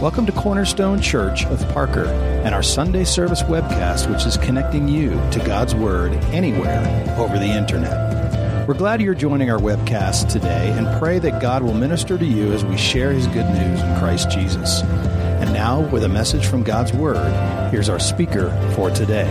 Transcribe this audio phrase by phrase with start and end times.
[0.00, 5.10] Welcome to Cornerstone Church of Parker and our Sunday service webcast, which is connecting you
[5.30, 6.80] to God's Word anywhere
[7.18, 8.66] over the internet.
[8.66, 12.50] We're glad you're joining our webcast today and pray that God will minister to you
[12.54, 14.80] as we share His good news in Christ Jesus.
[14.80, 19.28] And now, with a message from God's Word, here's our speaker for today.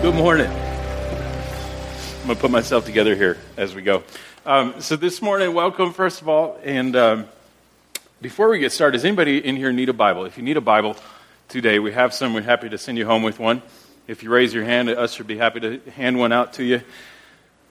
[0.00, 0.46] Good morning.
[0.46, 4.04] I'm going to put myself together here as we go.
[4.46, 6.56] Um, so, this morning, welcome, first of all.
[6.62, 7.26] And um,
[8.20, 10.26] before we get started, does anybody in here need a Bible?
[10.26, 10.94] If you need a Bible
[11.48, 12.34] today, we have some.
[12.34, 13.62] We're happy to send you home with one.
[14.06, 16.82] If you raise your hand, us would be happy to hand one out to you.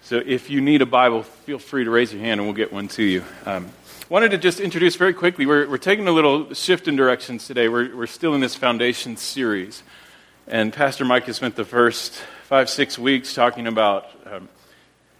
[0.02, 2.74] So if you need a Bible, feel free to raise your hand and we'll get
[2.74, 3.24] one to you.
[3.46, 3.70] Um,
[4.10, 7.68] wanted to just introduce very quickly, we're, we're taking a little shift in directions today.
[7.68, 9.84] We're, we're still in this foundation series.
[10.48, 14.50] And Pastor Mike has spent the first five, six weeks talking about um,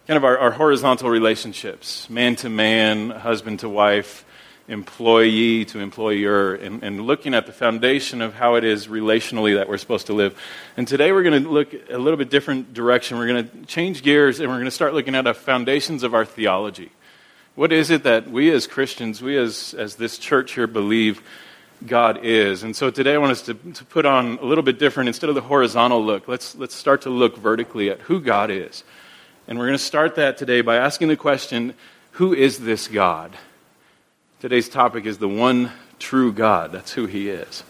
[0.08, 4.24] kind of our, our horizontal relationships man to man, husband to wife
[4.70, 9.68] employee to employer and, and, looking at the foundation of how it is relationally that
[9.68, 10.40] we're supposed to live.
[10.76, 13.18] And today we're going to look a little bit different direction.
[13.18, 16.14] We're going to change gears and we're going to start looking at the foundations of
[16.14, 16.92] our theology.
[17.56, 21.20] What is it that we as Christians, we as, as this church here believe
[21.84, 22.62] God is?
[22.62, 25.08] And so today I want us to, to put on a little bit different.
[25.08, 28.84] Instead of the horizontal look, let's, let's start to look vertically at who God is.
[29.48, 31.74] And we're going to start that today by asking the question,
[32.12, 33.36] who is this God?
[34.40, 36.72] Today's topic is the one true God.
[36.72, 37.62] That's who He is.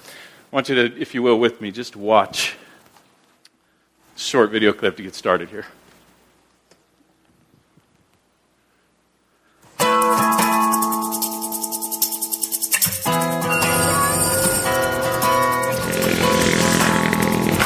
[0.53, 2.55] I want you to, if you will, with me, just watch
[4.15, 5.67] a short video clip to get started here.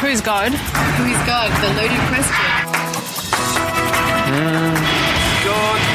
[0.01, 0.53] Who is God?
[0.53, 1.53] Who is God?
[1.61, 2.35] The loaded question.
[4.33, 4.75] Um,
[5.45, 5.94] God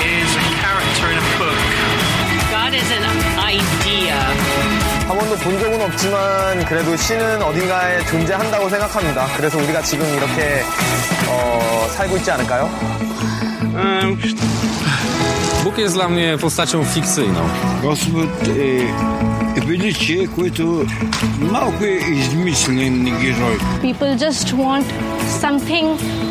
[2.79, 3.05] is an
[3.39, 4.19] idea.
[5.09, 9.27] 한 번도 본 적은 없지만 그래도 신은 어딘가에 존재한다고 생각합니다.
[9.37, 10.63] 그래서 우리가 지금 이렇게
[11.29, 12.71] 어, 살고 있지 않을까요?
[15.65, 17.41] Bóg jest dla mnie postacią fikcyjną.
[17.83, 18.93] Gospod е
[19.67, 20.87] величие, което
[21.41, 23.59] малко е измислен герой.
[23.83, 24.87] People just want
[25.41, 25.87] something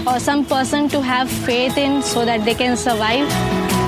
[0.06, 3.28] or some person to have faith in so that they can survive,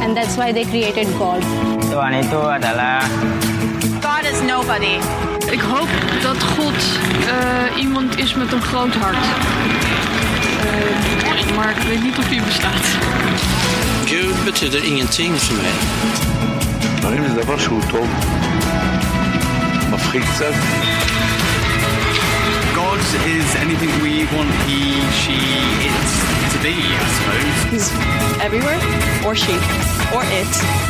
[0.02, 1.69] and that's why they created God.
[1.91, 3.03] Tuhan itu adalah
[3.99, 5.03] God is nobody.
[5.51, 5.91] Ik hoop
[6.23, 6.79] dat God
[7.27, 9.25] uh, iemand is met een groot hart.
[10.63, 12.87] Uh, maar ik weet niet of hij bestaat.
[14.07, 15.79] Gud betyder ingenting voor mij.
[17.03, 18.09] Maar is dat was goed op.
[19.91, 20.51] Mafritza.
[22.75, 25.39] God is anything we want he, she,
[25.87, 25.99] it
[26.53, 27.59] to be, I suppose.
[27.71, 27.91] He's
[28.45, 28.79] everywhere,
[29.27, 29.55] or she,
[30.15, 30.90] or it.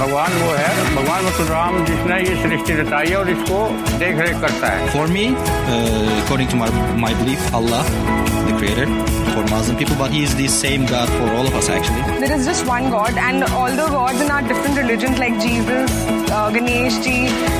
[0.00, 3.58] भगवान वो है भगवान मतलब राम जिसने ये सृष्टि रचाई है और इसको
[4.04, 6.70] देख रेख करता है For me, uh, according to my,
[7.06, 7.82] my belief, Allah,
[8.48, 8.86] the creator,
[9.34, 12.02] for Muslim people, but He is the same God for all of us actually.
[12.24, 15.94] There is just one God, and all the gods in our different religions, like Jesus,
[16.38, 17.16] uh, Ganesh ji,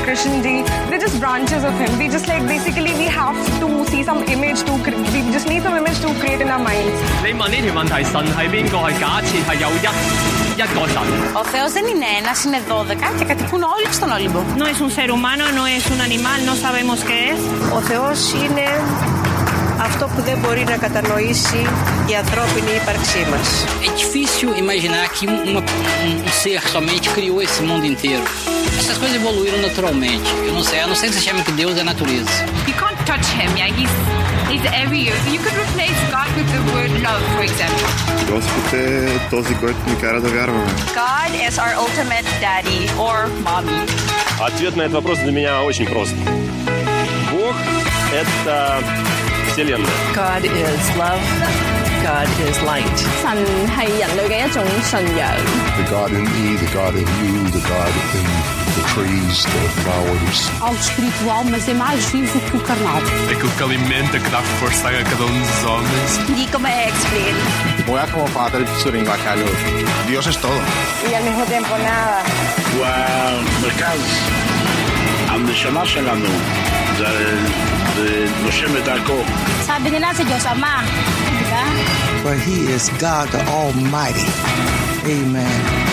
[0.06, 0.54] Krishna ji,
[0.90, 1.98] they're just branches of Him.
[2.04, 5.22] We just like basically we have to see some image to, cre- we
[6.04, 6.98] just need some image to create in our minds.
[7.24, 8.76] 你问呢条问题，神系边个？
[8.78, 9.88] 系假设系有一
[10.56, 11.02] 一个神。
[11.34, 14.40] Ο Θεός δεν είναι ένας, είναι δώδεκα και κατοικούν όλοι στον Όλυμπο.
[14.56, 17.40] No es un ser humano, no es un animal, no sabemos qué es.
[17.74, 18.66] Ο Θεός είναι
[19.86, 21.60] αυτό που δεν μπορεί να κατανοήσει
[22.10, 23.48] η ανθρώπινη ύπαρξή μας.
[23.86, 25.60] É difícil imaginar que uma,
[26.06, 28.24] um ser somente criou esse mundo inteiro.
[28.80, 30.28] Essas coisas evoluíram naturalmente.
[30.48, 32.34] Eu não sei, a não ser que você chame que Deus é natureza.
[32.70, 33.70] You can't touch him, yeah?
[33.78, 33.92] He's,
[34.50, 35.20] he's everywhere.
[35.34, 37.88] You could replace God with the word love, for example.
[38.30, 40.72] Господ е този, който ни кара да вярваме.
[41.04, 43.16] God is our ultimate daddy or
[43.48, 43.80] mommy.
[44.48, 46.14] Ответ на этот вопрос для меня очень прост.
[47.32, 48.56] Бог – это
[49.55, 49.79] Cillian。
[50.13, 51.23] God is love.
[52.03, 52.97] God is light.
[53.23, 53.31] 神
[53.71, 55.31] 係人類嘅一種信仰。
[55.77, 58.27] The God in me, the God in you, the God in
[58.75, 60.39] the trees, the flowers.
[60.59, 63.01] Algo espiritual, mas é mais vivo que o carnal.
[63.29, 66.11] É Aquilo que alimenta, que dá força a cada um dos homens.
[66.37, 67.35] E como é explain.
[67.87, 69.45] Voy a como padre suringuacalo.
[70.09, 70.61] Deus é todo.
[71.09, 72.23] e ao mesmo tempo nada.
[72.75, 74.45] Wow, mercados.
[75.31, 76.15] é şeyler
[76.97, 77.84] de
[78.43, 79.25] noseme.
[79.65, 80.23] Sabi nila si
[82.23, 84.27] For He is God the Almighty.
[85.05, 85.85] Amen.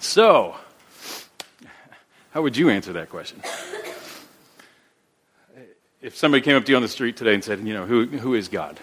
[0.00, 0.54] So,
[2.30, 3.42] how would you answer that question?
[6.00, 8.06] If somebody came up to you on the street today and said, you know, who,
[8.06, 8.78] who is God?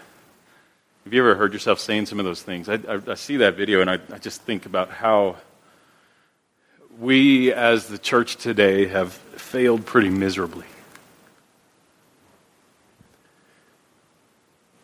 [1.06, 2.68] Have you ever heard yourself saying some of those things?
[2.68, 5.38] I, I, I see that video and I, I just think about how
[7.00, 10.66] we as the church today have failed pretty miserably.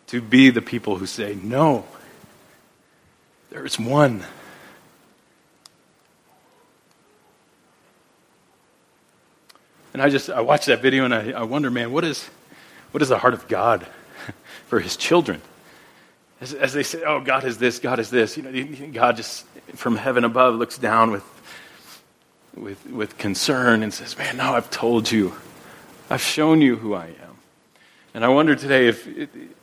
[0.07, 1.85] To be the people who say, no,
[3.49, 4.25] there's one.
[9.93, 12.29] And I just I watch that video and I, I wonder, man, what is
[12.91, 13.85] what is the heart of God
[14.67, 15.41] for His children?
[16.39, 18.35] As, as, they say, oh, God is this, God is this.
[18.35, 19.45] You know, God just
[19.75, 21.23] from heaven above looks down with
[22.55, 25.33] with with concern and says, man, now I've told you,
[26.09, 27.37] I've shown you who I am.
[28.13, 29.07] And I wonder today if,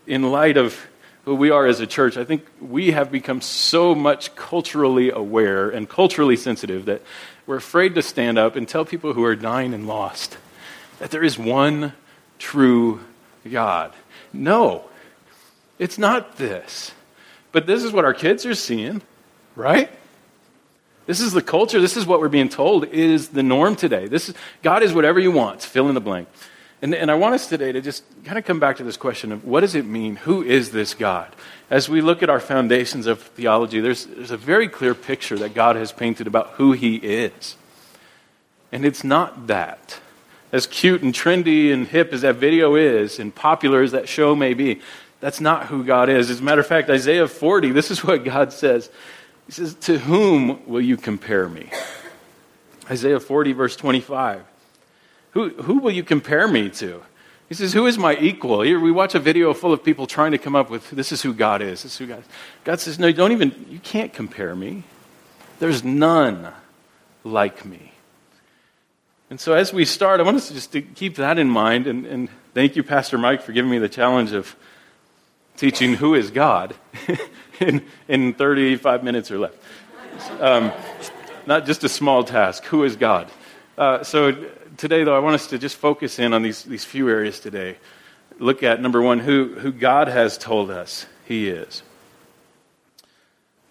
[0.07, 0.87] in light of
[1.25, 5.69] who we are as a church, I think we have become so much culturally aware
[5.69, 7.03] and culturally sensitive that
[7.49, 10.37] we're afraid to stand up and tell people who are dying and lost
[10.99, 11.95] that there is one
[12.39, 13.01] true
[13.51, 13.95] God.
[14.35, 14.85] No,
[15.79, 16.93] it's not this.
[17.51, 19.01] But this is what our kids are seeing,
[19.57, 19.91] right?
[21.07, 21.81] This is the culture.
[21.81, 24.09] This is what we're being told is the norm today.
[24.09, 25.63] This is, God is whatever you want.
[25.63, 26.29] Fill in the blank.
[26.81, 29.33] And, and I want us today to just kind of come back to this question
[29.33, 30.17] of what does it mean?
[30.17, 31.35] Who is this God?
[31.71, 35.55] As we look at our foundations of theology, there's, there's a very clear picture that
[35.55, 37.57] God has painted about who He is.
[38.71, 40.01] And it's not that.
[40.53, 44.37] As cute and trendy and hip as that video is, and popular as that show
[44.37, 44.81] may be,
[45.21, 46.31] that's not who God is.
[46.31, 48.89] As a matter of fact, Isaiah 40, this is what God says.
[49.47, 51.71] He says, To whom will you compare me?
[52.89, 54.45] Isaiah 40, verse 25.
[55.39, 57.01] Who, who will you compare me to?
[57.49, 58.63] He says, Who is my equal?
[58.63, 61.23] Here we watch a video full of people trying to come up with this is
[61.23, 61.85] who God is.
[61.85, 62.25] This is who God is.
[62.65, 64.83] God says, No, don't even, you can't compare me.
[65.61, 66.53] There's none
[67.23, 67.93] like me.
[69.31, 71.87] And so as we start, I want us to just to keep that in mind.
[71.87, 74.57] And, and thank you, Pastor Mike, for giving me the challenge of
[75.57, 76.75] teaching who is God
[77.61, 79.55] in, in 35 minutes or less.
[80.41, 80.73] Um,
[81.47, 82.65] not just a small task.
[82.65, 83.31] Who is God?
[83.79, 84.35] Uh, so
[84.79, 87.77] today, though, I want us to just focus in on these, these few areas today.
[88.39, 91.83] Look at, number one, who, who God has told us He is.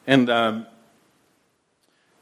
[0.05, 0.67] And um,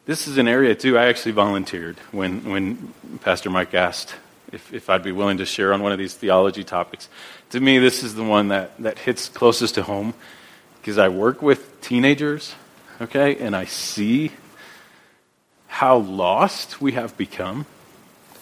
[0.05, 4.15] this is an area, too, I actually volunteered when, when Pastor Mike asked
[4.51, 7.09] if, if I'd be willing to share on one of these theology topics.
[7.49, 10.13] To me, this is the one that, that hits closest to home
[10.79, 12.53] because I work with teenagers,
[13.01, 14.31] okay, and I see
[15.67, 17.65] how lost we have become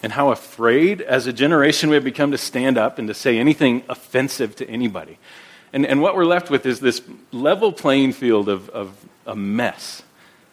[0.04, 3.40] and how afraid as a generation we have become to stand up and to say
[3.40, 5.18] anything offensive to anybody.
[5.72, 7.02] And, and what we're left with is this
[7.32, 8.94] level playing field of, of
[9.26, 10.04] a mess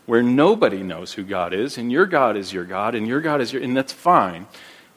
[0.07, 3.41] where nobody knows who God is, and your God is your God, and your God
[3.41, 4.47] is your, and that's fine.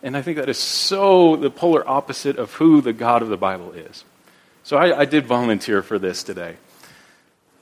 [0.02, 3.38] And I think that is so the polar opposite of who the God of the
[3.38, 4.06] Bible is.
[4.64, 6.58] So I, I did volunteer for this today.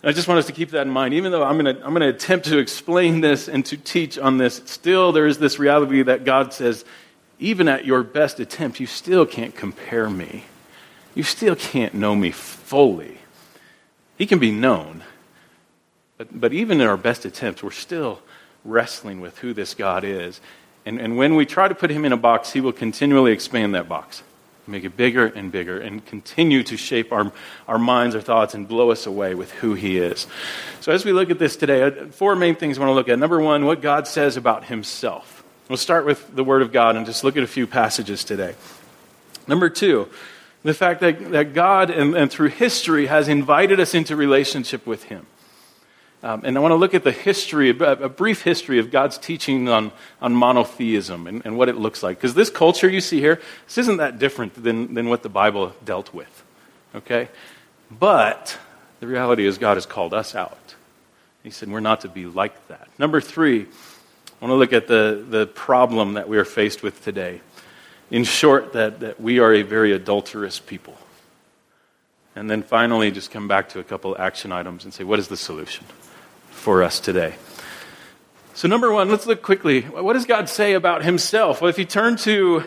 [0.03, 1.13] I just want us to keep that in mind.
[1.13, 4.17] Even though I'm going to I'm going to attempt to explain this and to teach
[4.17, 6.85] on this, still there is this reality that God says,
[7.39, 10.45] even at your best attempt, you still can't compare me.
[11.13, 13.19] You still can't know me fully.
[14.17, 15.03] He can be known.
[16.17, 18.21] But, but even in our best attempts, we're still
[18.63, 20.39] wrestling with who this God is.
[20.85, 23.75] And, and when we try to put him in a box, he will continually expand
[23.75, 24.23] that box
[24.67, 27.31] make it bigger and bigger, and continue to shape our,
[27.67, 30.27] our minds, our thoughts, and blow us away with who He is.
[30.79, 33.09] So, as we look at this today, uh, four main things I want to look
[33.09, 33.19] at.
[33.19, 35.43] Number one, what God says about Himself.
[35.69, 38.55] We'll start with the Word of God and just look at a few passages today.
[39.47, 40.09] Number two,
[40.63, 45.03] the fact that, that God, and, and through history, has invited us into relationship with
[45.03, 45.25] Him.
[46.23, 49.69] Um, and I want to look at the history, a, brief history of God's teaching
[49.69, 52.17] on, on monotheism and, and what it looks like.
[52.17, 55.73] Because this culture you see here, this isn't that different than, than what the Bible
[55.83, 56.43] dealt with.
[56.93, 57.27] Okay?
[57.89, 58.57] But
[58.99, 60.75] the reality is, God has called us out.
[61.41, 62.87] He said we're not to be like that.
[62.99, 67.03] Number three, I want to look at the, the problem that we are faced with
[67.03, 67.41] today.
[68.11, 70.97] In short, that, that we are a very adulterous people.
[72.35, 75.27] And then finally, just come back to a couple action items and say, what is
[75.27, 75.85] the solution?
[76.61, 77.33] For us today.
[78.53, 79.81] So, number one, let's look quickly.
[79.81, 81.59] What does God say about himself?
[81.59, 82.63] Well, if you turn to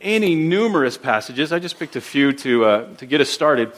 [0.00, 3.72] any numerous passages, I just picked a few to, uh, to get us started.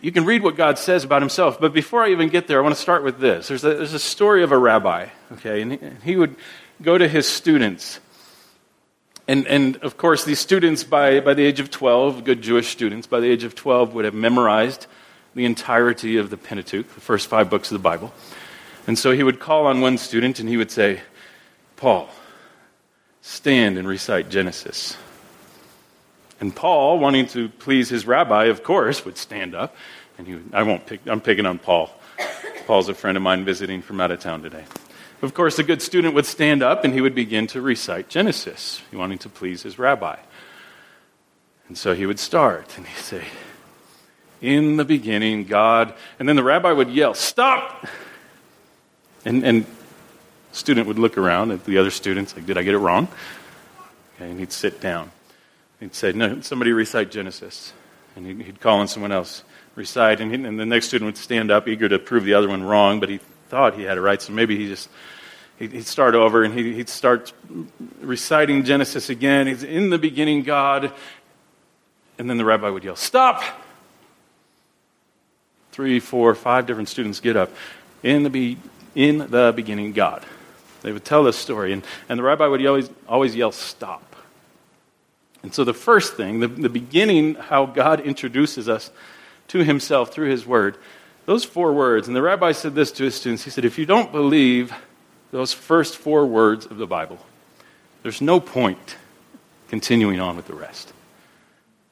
[0.00, 1.60] You can read what God says about himself.
[1.60, 3.48] But before I even get there, I want to start with this.
[3.48, 5.60] There's a, there's a story of a rabbi, okay?
[5.60, 6.34] And he, he would
[6.80, 8.00] go to his students.
[9.26, 13.06] And, and of course, these students, by, by the age of 12, good Jewish students,
[13.06, 14.86] by the age of 12, would have memorized
[15.34, 18.12] the entirety of the Pentateuch, the first five books of the Bible.
[18.88, 21.02] And so he would call on one student and he would say,
[21.76, 22.08] Paul,
[23.20, 24.96] stand and recite Genesis.
[26.40, 29.76] And Paul, wanting to please his rabbi, of course, would stand up.
[30.16, 31.90] And he would, I won't pick, I'm picking on Paul.
[32.66, 34.64] Paul's a friend of mine visiting from out of town today.
[35.20, 38.80] Of course, a good student would stand up and he would begin to recite Genesis,
[38.90, 40.16] wanting to please his rabbi.
[41.68, 43.24] And so he would start and he'd say,
[44.40, 45.92] In the beginning, God.
[46.18, 47.86] And then the rabbi would yell, Stop!
[49.24, 49.66] And, and
[50.52, 53.08] student would look around at the other students, like, Did I get it wrong?
[54.16, 55.10] Okay, and he'd sit down.
[55.80, 57.72] He'd say, No, somebody recite Genesis.
[58.16, 59.44] And he'd, he'd call on someone else,
[59.74, 60.20] recite.
[60.20, 62.62] And, he, and the next student would stand up, eager to prove the other one
[62.62, 64.88] wrong, but he thought he had it right, so maybe he just.
[65.58, 67.32] He'd start over and he'd start
[68.00, 69.48] reciting Genesis again.
[69.48, 70.92] He's in the beginning, God.
[72.16, 73.42] And then the rabbi would yell, Stop!
[75.72, 77.50] Three, four, five different students get up.
[78.04, 78.58] In the, be-
[78.98, 80.26] in the beginning, God.
[80.82, 84.16] They would tell this story, and, and the rabbi would always, always yell, Stop.
[85.44, 88.90] And so, the first thing, the, the beginning, how God introduces us
[89.48, 90.76] to himself through his word,
[91.26, 93.44] those four words, and the rabbi said this to his students.
[93.44, 94.74] He said, If you don't believe
[95.30, 97.18] those first four words of the Bible,
[98.02, 98.96] there's no point
[99.68, 100.88] continuing on with the rest.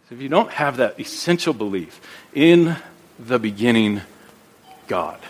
[0.08, 2.00] So if you don't have that essential belief
[2.34, 2.76] in
[3.18, 4.00] the beginning,
[4.88, 5.20] God,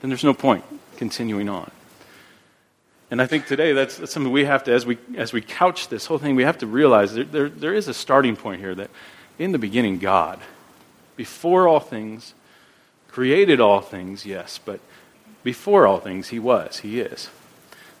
[0.00, 0.64] then there's no point
[0.96, 1.70] continuing on.
[3.10, 5.88] And I think today that's, that's, something we have to, as we, as we couch
[5.88, 8.74] this whole thing, we have to realize there, there, there is a starting point here
[8.74, 8.90] that
[9.38, 10.38] in the beginning, God,
[11.16, 12.34] before all things,
[13.08, 14.78] created all things, yes, but
[15.42, 17.28] before all things, He was, He is.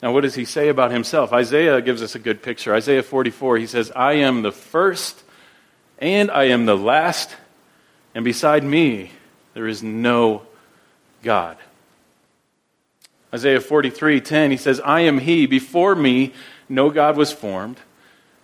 [0.00, 1.32] Now, what does He say about Himself?
[1.32, 2.72] Isaiah gives us a good picture.
[2.74, 5.22] Isaiah 44, He says, I am the first
[5.98, 7.34] and I am the last,
[8.14, 9.10] and beside me
[9.54, 10.42] there is no
[11.22, 11.58] God.
[13.32, 16.32] Isaiah 43:10 he says, "I am he, before me
[16.68, 17.78] no god was formed,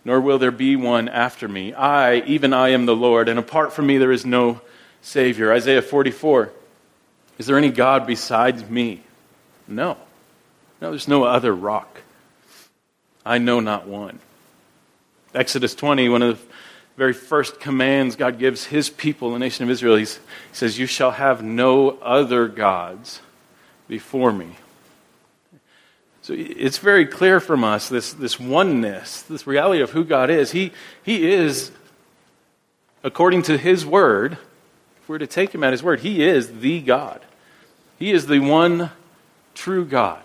[0.05, 1.73] nor will there be one after me.
[1.73, 4.61] I, even I am the Lord, and apart from me there is no
[5.03, 6.51] savior." Isaiah 44
[7.39, 9.03] Is there any god besides me?
[9.69, 9.97] No.
[10.81, 12.01] No, there's no other rock.
[13.25, 14.21] I know not one.
[15.35, 16.45] Exodus 20, one of the
[16.97, 20.07] very first commands God gives his people, the nation of Israel, he
[20.53, 23.21] says, You shall have no other gods
[23.89, 24.57] before me.
[26.27, 30.51] So it's very clear from us this, this oneness, this reality of who God is.
[30.51, 30.73] He,
[31.05, 31.71] he is,
[33.05, 36.81] according to His Word, if we're to take Him at His Word, He is the
[36.81, 37.21] God.
[37.97, 38.91] He is the one
[39.55, 40.21] true God.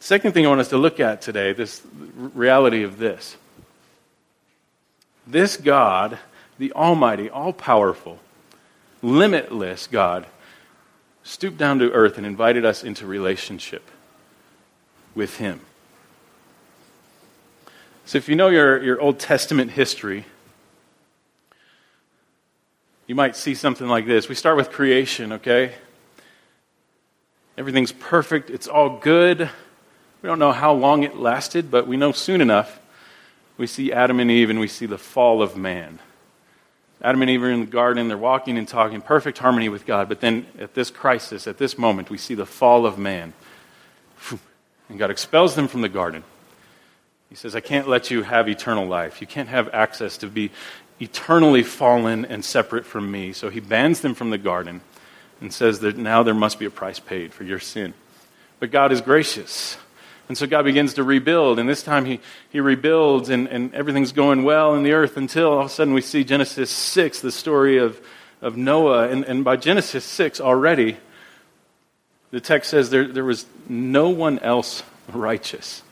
[0.00, 3.36] Second thing I want us to look at today, this reality of this.
[5.24, 6.18] This God,
[6.58, 8.18] the Almighty, all powerful,
[9.02, 10.26] limitless God,
[11.22, 13.90] stooped down to earth and invited us into relationship
[15.14, 15.60] with Him.
[18.04, 20.24] So, if you know your, your Old Testament history,
[23.06, 24.28] you might see something like this.
[24.28, 25.72] We start with creation, okay?
[27.56, 29.50] Everything's perfect, it's all good.
[30.22, 32.80] We don't know how long it lasted, but we know soon enough
[33.56, 35.98] we see Adam and Eve and we see the fall of man.
[37.00, 40.08] Adam and Eve are in the garden, they're walking and talking, perfect harmony with God.
[40.08, 43.34] But then at this crisis, at this moment, we see the fall of man.
[44.88, 46.24] And God expels them from the garden.
[47.28, 49.20] He says, I can't let you have eternal life.
[49.20, 50.50] You can't have access to be
[50.98, 53.32] eternally fallen and separate from me.
[53.32, 54.80] So he bans them from the garden
[55.40, 57.94] and says that now there must be a price paid for your sin.
[58.58, 59.76] But God is gracious.
[60.28, 62.20] And so God begins to rebuild, and this time he,
[62.50, 65.94] he rebuilds, and, and everything's going well in the earth until all of a sudden
[65.94, 67.98] we see Genesis 6, the story of,
[68.42, 69.08] of Noah.
[69.08, 70.98] And, and by Genesis 6 already,
[72.30, 74.82] the text says there, there was no one else
[75.12, 75.82] righteous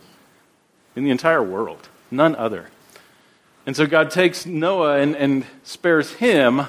[0.95, 2.69] in the entire world, none other.
[3.65, 6.67] And so God takes Noah and, and spares him,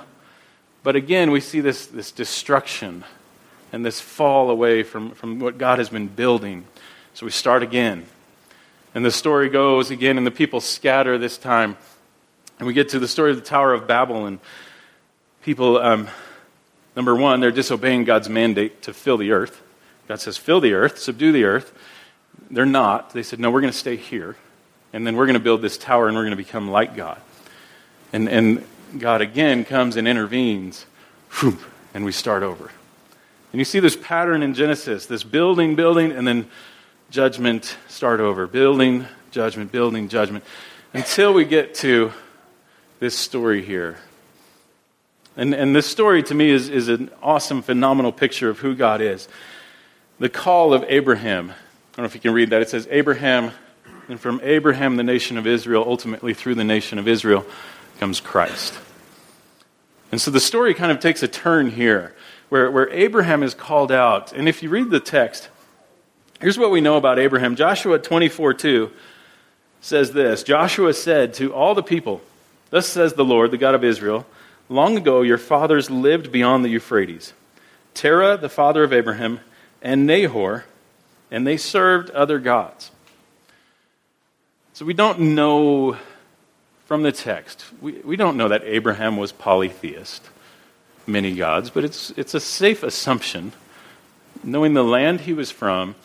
[0.84, 3.04] but again, we see this, this destruction
[3.74, 6.66] and this fall away from, from what God has been building.
[7.18, 8.06] So we start again.
[8.94, 11.76] And the story goes again, and the people scatter this time.
[12.60, 14.38] And we get to the story of the Tower of Babel, and
[15.42, 16.10] people, um,
[16.96, 19.64] number one, they're disobeying God's mandate to fill the earth.
[20.08, 21.74] God says, fill the earth, subdue the earth.
[22.52, 23.14] They're not.
[23.14, 24.36] They said, no, we're going to stay here.
[24.94, 27.20] And then we're going to build this tower, and we're going to become like God.
[28.14, 28.64] And, and
[29.00, 30.86] God again comes and intervenes,
[31.96, 32.70] and we start over.
[33.54, 36.48] And you see this pattern in Genesis this building, building, and then
[37.10, 38.48] judgment, start over.
[38.48, 40.44] Building, judgment, building, judgment.
[40.94, 42.12] Until we get to
[43.00, 43.98] this story here.
[45.36, 49.02] And, and this story to me is, is an awesome, phenomenal picture of who God
[49.02, 49.28] is.
[50.20, 51.52] The call of Abraham.
[51.52, 51.54] I
[51.96, 52.62] don't know if you can read that.
[52.62, 53.52] It says, Abraham,
[54.08, 57.46] and from Abraham, the nation of Israel, ultimately through the nation of Israel,
[58.00, 58.80] comes Christ.
[60.12, 62.16] And so the story kind of takes a turn here,
[62.50, 64.32] where, where Abraham is called out.
[64.32, 65.50] And if you read the text,
[66.40, 67.56] here's what we know about Abraham.
[67.56, 68.92] Joshua 24 2
[69.82, 72.22] says this Joshua said to all the people,
[72.70, 74.26] Thus says the Lord, the God of Israel,
[74.70, 77.34] Long ago your fathers lived beyond the Euphrates.
[77.94, 79.40] Terah, the father of Abraham,
[79.82, 80.66] and Nahor,
[81.32, 82.92] and they served other gods.
[84.74, 85.98] So we don't know
[86.86, 90.30] from the text, we, we don't know that Abraham was polytheist,
[91.06, 93.52] many gods, but it's, it's a safe assumption,
[94.44, 95.96] knowing the land he was from.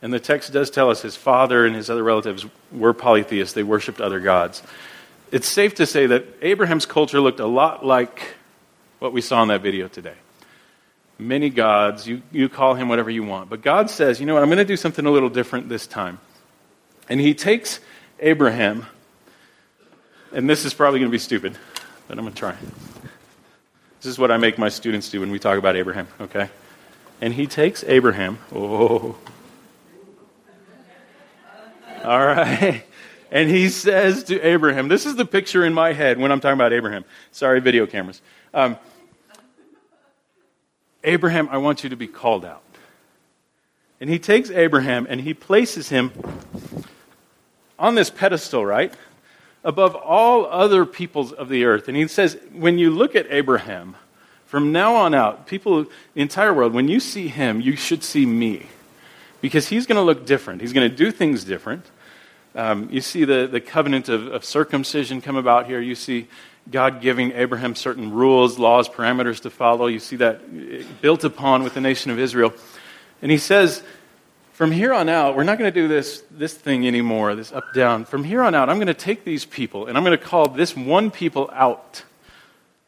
[0.00, 3.62] And the text does tell us his father and his other relatives were polytheists, they
[3.62, 4.62] worshiped other gods.
[5.30, 8.34] It's safe to say that Abraham's culture looked a lot like
[8.98, 10.14] what we saw in that video today.
[11.18, 13.50] Many gods, you, you call him whatever you want.
[13.50, 15.86] But God says, you know what, I'm going to do something a little different this
[15.86, 16.20] time.
[17.08, 17.80] And he takes
[18.20, 18.86] Abraham,
[20.32, 21.58] and this is probably going to be stupid,
[22.06, 22.56] but I'm going to try.
[24.00, 26.50] This is what I make my students do when we talk about Abraham, okay?
[27.20, 28.38] And he takes Abraham.
[28.54, 29.16] Oh.
[32.08, 32.84] All right.
[33.30, 36.54] And he says to Abraham, this is the picture in my head when I'm talking
[36.54, 37.04] about Abraham.
[37.30, 38.22] Sorry, video cameras.
[38.54, 38.78] Um,
[41.04, 42.62] Abraham, I want you to be called out.
[44.00, 46.10] And he takes Abraham and he places him
[47.78, 48.94] on this pedestal, right?
[49.62, 51.86] Above all other peoples of the earth.
[51.86, 53.94] And he says, when you look at Abraham,
[54.46, 55.84] from now on out, people,
[56.14, 58.68] the entire world, when you see him, you should see me.
[59.42, 60.62] Because he's going to look different.
[60.62, 61.84] He's going to do things different.
[62.58, 65.80] Um, you see the, the covenant of, of circumcision come about here.
[65.80, 66.26] You see
[66.68, 69.86] God giving Abraham certain rules, laws, parameters to follow.
[69.86, 72.52] You see that built upon with the nation of Israel.
[73.22, 73.84] And he says,
[74.54, 77.72] from here on out, we're not going to do this, this thing anymore, this up
[77.74, 78.04] down.
[78.04, 80.48] From here on out, I'm going to take these people and I'm going to call
[80.48, 82.02] this one people out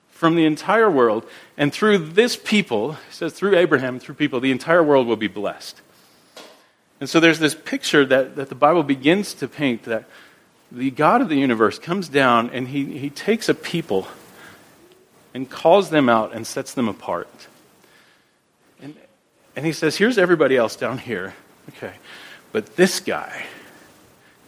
[0.08, 1.24] from the entire world.
[1.56, 5.28] And through this people, he says, through Abraham, through people, the entire world will be
[5.28, 5.80] blessed.
[7.00, 10.04] And so there's this picture that, that the Bible begins to paint that
[10.70, 14.06] the God of the universe comes down and he, he takes a people
[15.34, 17.48] and calls them out and sets them apart.
[18.82, 18.94] And,
[19.56, 21.34] and he says, Here's everybody else down here.
[21.70, 21.94] Okay.
[22.52, 23.46] But this guy,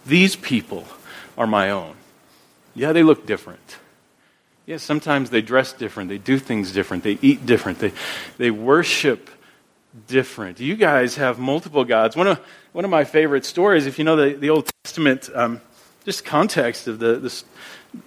[0.05, 0.87] these people
[1.39, 1.95] are my own.
[2.75, 3.79] Yeah, they look different.
[4.67, 6.09] Yeah, sometimes they dress different.
[6.09, 7.03] They do things different.
[7.03, 7.79] They eat different.
[7.79, 7.93] They,
[8.39, 9.29] they worship
[10.07, 10.61] different.
[10.61, 12.17] You guys have multiple gods.
[12.17, 12.41] One of,
[12.73, 15.61] one of my favorite stories, if you know the, the Old Testament, um,
[16.05, 17.45] just context of the, the,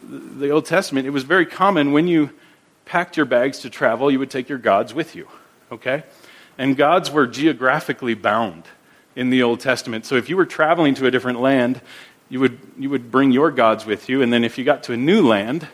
[0.07, 2.31] the Old Testament, it was very common when you
[2.85, 5.27] packed your bags to travel, you would take your gods with you.
[5.71, 6.03] Okay?
[6.57, 8.63] And gods were geographically bound
[9.15, 10.05] in the Old Testament.
[10.05, 11.81] So if you were traveling to a different land,
[12.29, 14.21] you would, you would bring your gods with you.
[14.21, 15.67] And then if you got to a new land,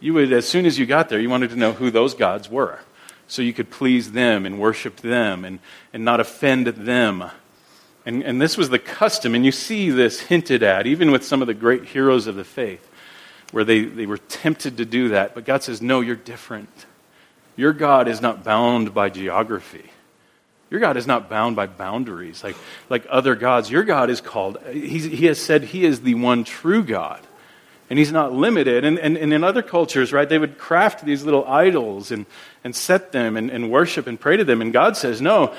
[0.00, 2.50] you would, as soon as you got there, you wanted to know who those gods
[2.50, 2.80] were
[3.32, 5.58] so you could please them and worship them and,
[5.94, 7.24] and not offend them.
[8.04, 11.40] And, and this was the custom, and you see this hinted at, even with some
[11.40, 12.86] of the great heroes of the faith,
[13.50, 15.34] where they, they were tempted to do that.
[15.34, 16.68] But God says, No, you're different.
[17.56, 19.90] Your God is not bound by geography.
[20.68, 22.56] Your God is not bound by boundaries like,
[22.90, 23.70] like other gods.
[23.70, 27.26] Your God is called, he has said he is the one true God
[27.92, 28.86] and he's not limited.
[28.86, 32.24] And, and, and, in other cultures, right, they would craft these little idols and,
[32.64, 34.60] and set them and, and worship and pray to them.
[34.60, 35.54] And God says, no.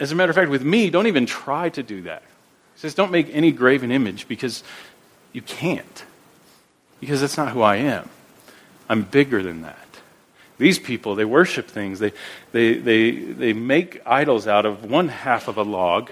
[0.00, 2.22] As a matter of fact, with me, don't even try to do that.
[2.74, 4.62] He says, don't make any graven image because
[5.32, 6.04] you can't.
[7.00, 8.08] Because that's not who I am.
[8.88, 9.76] I'm bigger than that.
[10.56, 11.98] These people, they worship things.
[11.98, 12.12] They,
[12.52, 16.10] they, they, they make idols out of one half of a log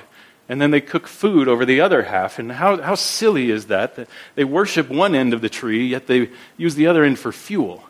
[0.48, 2.38] and then they cook food over the other half.
[2.38, 3.96] And how, how silly is that?
[3.96, 7.32] That they worship one end of the tree, yet they use the other end for
[7.32, 7.82] fuel.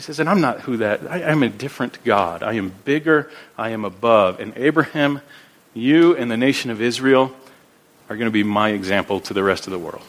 [0.00, 2.42] He says, and I'm not who that, I, am a different God.
[2.42, 4.40] I am bigger, I am above.
[4.40, 5.20] And Abraham,
[5.74, 7.36] you and the nation of Israel
[8.08, 10.00] are going to be my example to the rest of the world.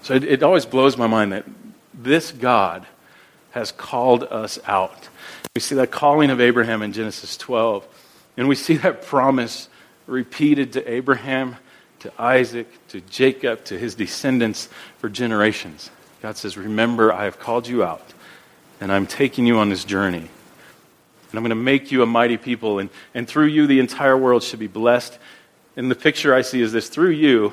[0.00, 1.44] So it, it always blows my mind that
[1.92, 2.86] this God
[3.50, 5.10] has called us out.
[5.54, 7.86] We see that calling of Abraham in Genesis 12,
[8.38, 9.68] and we see that promise
[10.06, 11.56] repeated to Abraham,
[11.98, 15.90] to Isaac, to Jacob, to his descendants for generations.
[16.22, 18.14] God says, Remember, I have called you out,
[18.80, 20.18] and I'm taking you on this journey.
[20.18, 24.16] And I'm going to make you a mighty people, and, and through you, the entire
[24.16, 25.16] world should be blessed.
[25.76, 27.52] And the picture I see is this through you,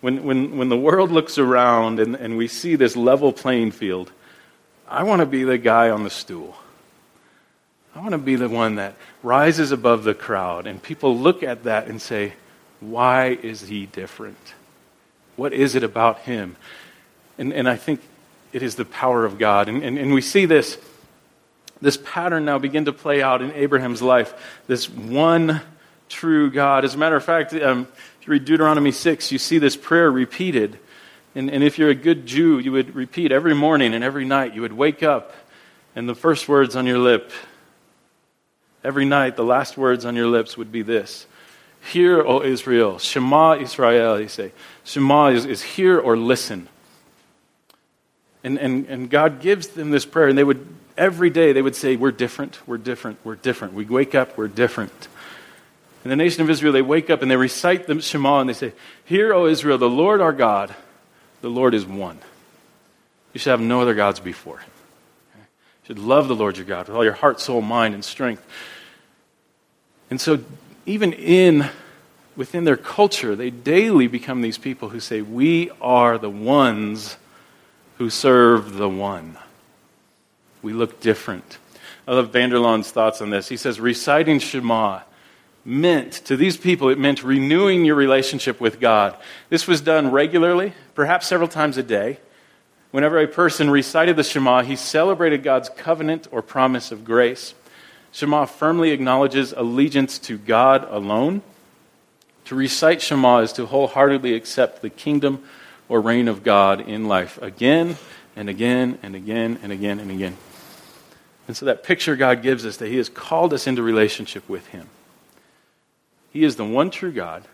[0.00, 4.10] when, when, when the world looks around and, and we see this level playing field,
[4.88, 6.56] I want to be the guy on the stool.
[7.94, 11.64] I want to be the one that rises above the crowd, and people look at
[11.64, 12.32] that and say,
[12.80, 14.54] Why is he different?
[15.36, 16.56] What is it about him?
[17.36, 18.00] And, and I think
[18.52, 19.68] it is the power of God.
[19.68, 20.78] And, and, and we see this,
[21.80, 24.34] this pattern now begin to play out in Abraham's life.
[24.66, 25.60] This one
[26.08, 26.84] true God.
[26.84, 27.88] As a matter of fact, um,
[28.20, 30.78] if you read Deuteronomy 6, you see this prayer repeated.
[31.34, 34.54] And, and if you're a good Jew, you would repeat every morning and every night.
[34.54, 35.34] You would wake up,
[35.96, 37.32] and the first words on your lip,
[38.84, 41.26] every night, the last words on your lips would be this
[41.90, 44.52] Hear, O Israel, Shema Israel, you say.
[44.84, 46.68] Shema is, is hear or listen.
[48.44, 51.76] And, and, and God gives them this prayer, and they would, every day, they would
[51.76, 53.74] say, We're different, we're different, we're different.
[53.74, 55.08] We wake up, we're different.
[56.04, 58.54] In the nation of Israel, they wake up and they recite the Shema, and they
[58.54, 58.72] say,
[59.04, 60.74] Hear, O Israel, the Lord our God,
[61.40, 62.18] the Lord is one.
[63.32, 64.70] You should have no other gods before him.
[65.36, 68.44] You should love the Lord your God with all your heart, soul, mind, and strength.
[70.10, 70.40] And so,
[70.84, 71.70] even in
[72.36, 77.16] within their culture, they daily become these people who say, We are the ones
[77.98, 79.38] who serve the one.
[80.62, 81.58] We look different.
[82.06, 83.48] I love Vander Laan's thoughts on this.
[83.48, 85.00] He says, reciting Shema
[85.64, 89.16] meant, to these people, it meant renewing your relationship with God.
[89.48, 92.18] This was done regularly, perhaps several times a day.
[92.90, 97.54] Whenever a person recited the Shema, he celebrated God's covenant or promise of grace.
[98.10, 101.42] Shema firmly acknowledges allegiance to God alone.
[102.46, 105.44] To recite Shema is to wholeheartedly accept the kingdom
[105.92, 107.98] or reign of God in life again
[108.34, 110.38] and again and again and again and again.
[111.46, 114.66] And so that picture God gives us that He has called us into relationship with
[114.68, 114.88] Him.
[116.30, 117.44] He is the one true God,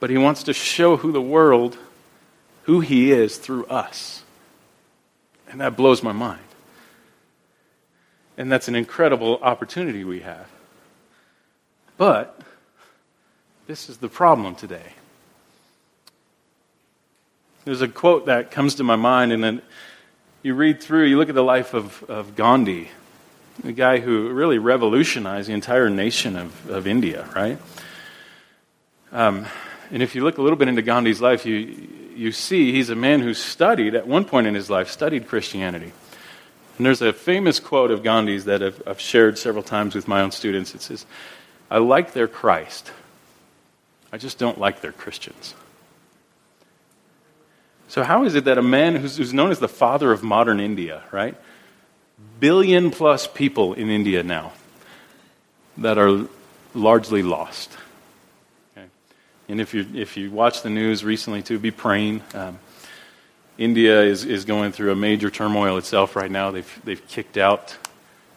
[0.00, 1.78] but He wants to show who the world,
[2.64, 4.22] who He is through us.
[5.48, 6.40] And that blows my mind.
[8.36, 10.46] And that's an incredible opportunity we have.
[11.96, 12.38] But
[13.66, 14.92] this is the problem today.
[17.64, 19.62] There's a quote that comes to my mind, and then
[20.42, 22.90] you read through, you look at the life of, of Gandhi,
[23.62, 27.58] the guy who really revolutionized the entire nation of, of India, right?
[29.12, 29.46] Um,
[29.92, 32.96] and if you look a little bit into Gandhi's life, you, you see he's a
[32.96, 35.92] man who studied, at one point in his life, studied Christianity.
[36.78, 40.22] And there's a famous quote of Gandhi's that I've, I've shared several times with my
[40.22, 40.74] own students.
[40.74, 41.06] It says,
[41.70, 42.90] I like their Christ.
[44.12, 45.54] I just don't like their Christians.
[47.92, 50.60] So, how is it that a man who's, who's known as the father of modern
[50.60, 51.36] India, right?
[52.40, 54.50] billion plus people in India now
[55.76, 56.26] that are
[56.72, 57.70] largely lost.
[58.74, 58.86] Okay?
[59.50, 62.22] And if you, if you watch the news recently, too, be praying.
[62.32, 62.58] Um,
[63.58, 66.50] India is, is going through a major turmoil itself right now.
[66.50, 67.76] They've, they've kicked out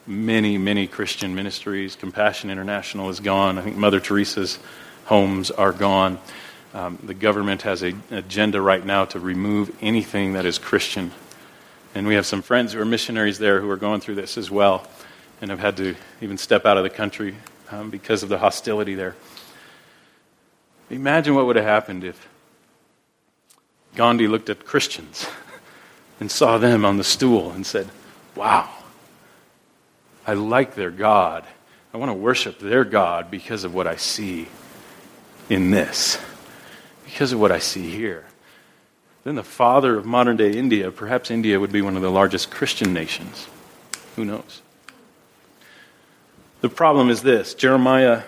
[0.06, 1.96] many, many Christian ministries.
[1.96, 3.58] Compassion International is gone.
[3.58, 4.60] I think Mother Teresa's
[5.06, 6.20] homes are gone.
[6.76, 11.12] Um, the government has an agenda right now to remove anything that is Christian
[11.96, 14.52] and we have some friends who are missionaries there who are going through this as
[14.52, 14.86] well
[15.42, 17.38] and have had to even step out of the country
[17.72, 19.16] um, because of the hostility there.
[20.90, 22.28] Imagine what would have happened if
[23.96, 25.26] Gandhi looked at Christians
[26.20, 27.90] and saw them on the stool and said,
[28.36, 28.70] Wow,
[30.28, 31.46] I like their God.
[31.94, 34.50] I want to worship their God because of what I see
[35.50, 36.18] in this,
[37.06, 38.26] because of what I see here
[39.26, 42.52] then the father of modern day India, perhaps India would be one of the largest
[42.52, 43.48] Christian nations.
[44.16, 44.62] Who knows?
[46.62, 48.22] The problem is this Jeremiah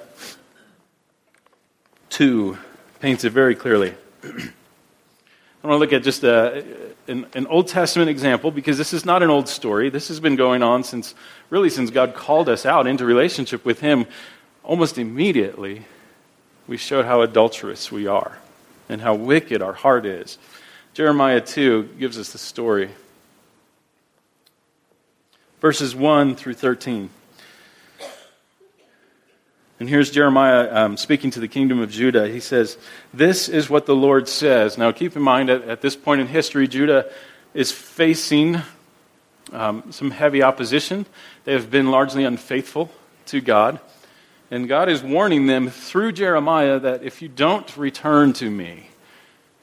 [2.10, 2.58] 2
[3.00, 3.94] paints it very clearly.
[4.24, 6.66] I want to look at just a,
[7.08, 9.92] an, an, Old Testament example because this is not an old story.
[9.92, 11.14] This has been going on since,
[11.52, 14.08] really, since God called us out into relationship with Him.
[14.64, 15.86] Almost immediately,
[16.68, 18.40] we showed how adulterous we are
[18.90, 20.38] and how wicked our heart is.
[20.94, 22.90] Jeremiah 2 gives us the story.
[25.60, 27.10] Verses 1 through 13.
[29.80, 32.28] And here's Jeremiah um, speaking to the kingdom of Judah.
[32.28, 32.78] He says,
[33.14, 34.76] This is what the Lord says.
[34.78, 37.12] Now, keep in mind, at, at this point in history, Judah
[37.54, 38.62] is facing
[39.52, 41.06] um, some heavy opposition.
[41.44, 42.92] They have been largely unfaithful
[43.28, 43.80] to God.
[44.50, 48.88] And God is warning them through Jeremiah that if you don't return to me,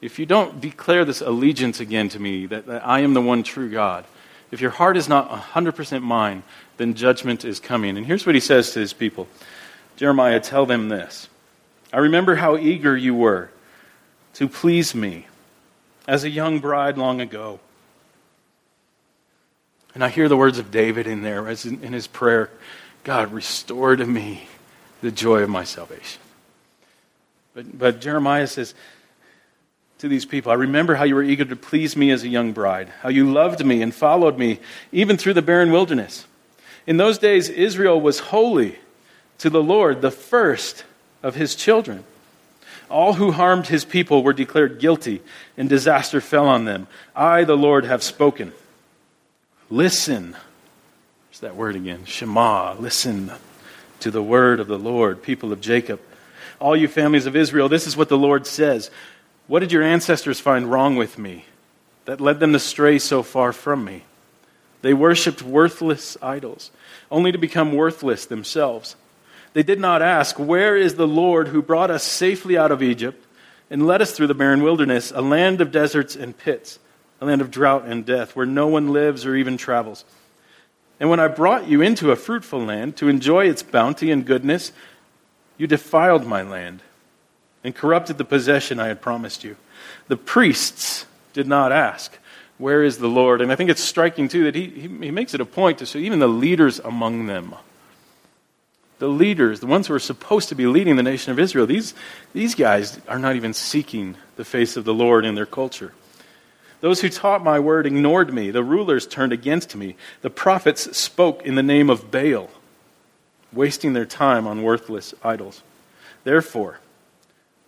[0.00, 3.42] if you don't declare this allegiance again to me, that, that I am the one
[3.42, 4.04] true God,
[4.50, 6.42] if your heart is not 100% mine,
[6.76, 7.96] then judgment is coming.
[7.96, 9.26] And here's what he says to his people
[9.96, 11.28] Jeremiah, tell them this
[11.92, 13.50] I remember how eager you were
[14.34, 15.26] to please me
[16.06, 17.60] as a young bride long ago.
[19.94, 22.50] And I hear the words of David in there as in, in his prayer
[23.04, 24.48] God, restore to me
[25.04, 26.18] the joy of my salvation.
[27.52, 28.74] But, but Jeremiah says
[29.98, 32.52] to these people, I remember how you were eager to please me as a young
[32.52, 34.60] bride, how you loved me and followed me,
[34.92, 36.26] even through the barren wilderness.
[36.86, 38.78] In those days, Israel was holy
[39.38, 40.84] to the Lord, the first
[41.22, 42.02] of his children.
[42.88, 45.20] All who harmed his people were declared guilty,
[45.58, 46.86] and disaster fell on them.
[47.14, 48.54] I, the Lord, have spoken.
[49.68, 50.34] Listen.
[51.28, 52.06] There's that word again.
[52.06, 52.74] Shema.
[52.78, 53.30] Listen
[54.04, 55.98] to the word of the Lord, people of Jacob.
[56.60, 58.90] All you families of Israel, this is what the Lord says.
[59.46, 61.46] What did your ancestors find wrong with me
[62.04, 64.02] that led them to stray so far from me?
[64.82, 66.70] They worshipped worthless idols,
[67.10, 68.94] only to become worthless themselves.
[69.54, 73.24] They did not ask, Where is the Lord who brought us safely out of Egypt
[73.70, 76.78] and led us through the barren wilderness, a land of deserts and pits,
[77.22, 80.04] a land of drought and death, where no one lives or even travels?
[81.00, 84.72] And when I brought you into a fruitful land to enjoy its bounty and goodness,
[85.58, 86.82] you defiled my land
[87.62, 89.56] and corrupted the possession I had promised you.
[90.08, 92.16] The priests did not ask,
[92.58, 93.40] Where is the Lord?
[93.40, 95.86] And I think it's striking, too, that he, he, he makes it a point to
[95.86, 97.54] say, even the leaders among them,
[98.98, 101.94] the leaders, the ones who are supposed to be leading the nation of Israel, these,
[102.32, 105.92] these guys are not even seeking the face of the Lord in their culture.
[106.84, 108.50] Those who taught my word ignored me.
[108.50, 109.96] The rulers turned against me.
[110.20, 112.50] The prophets spoke in the name of Baal,
[113.54, 115.62] wasting their time on worthless idols.
[116.24, 116.80] Therefore,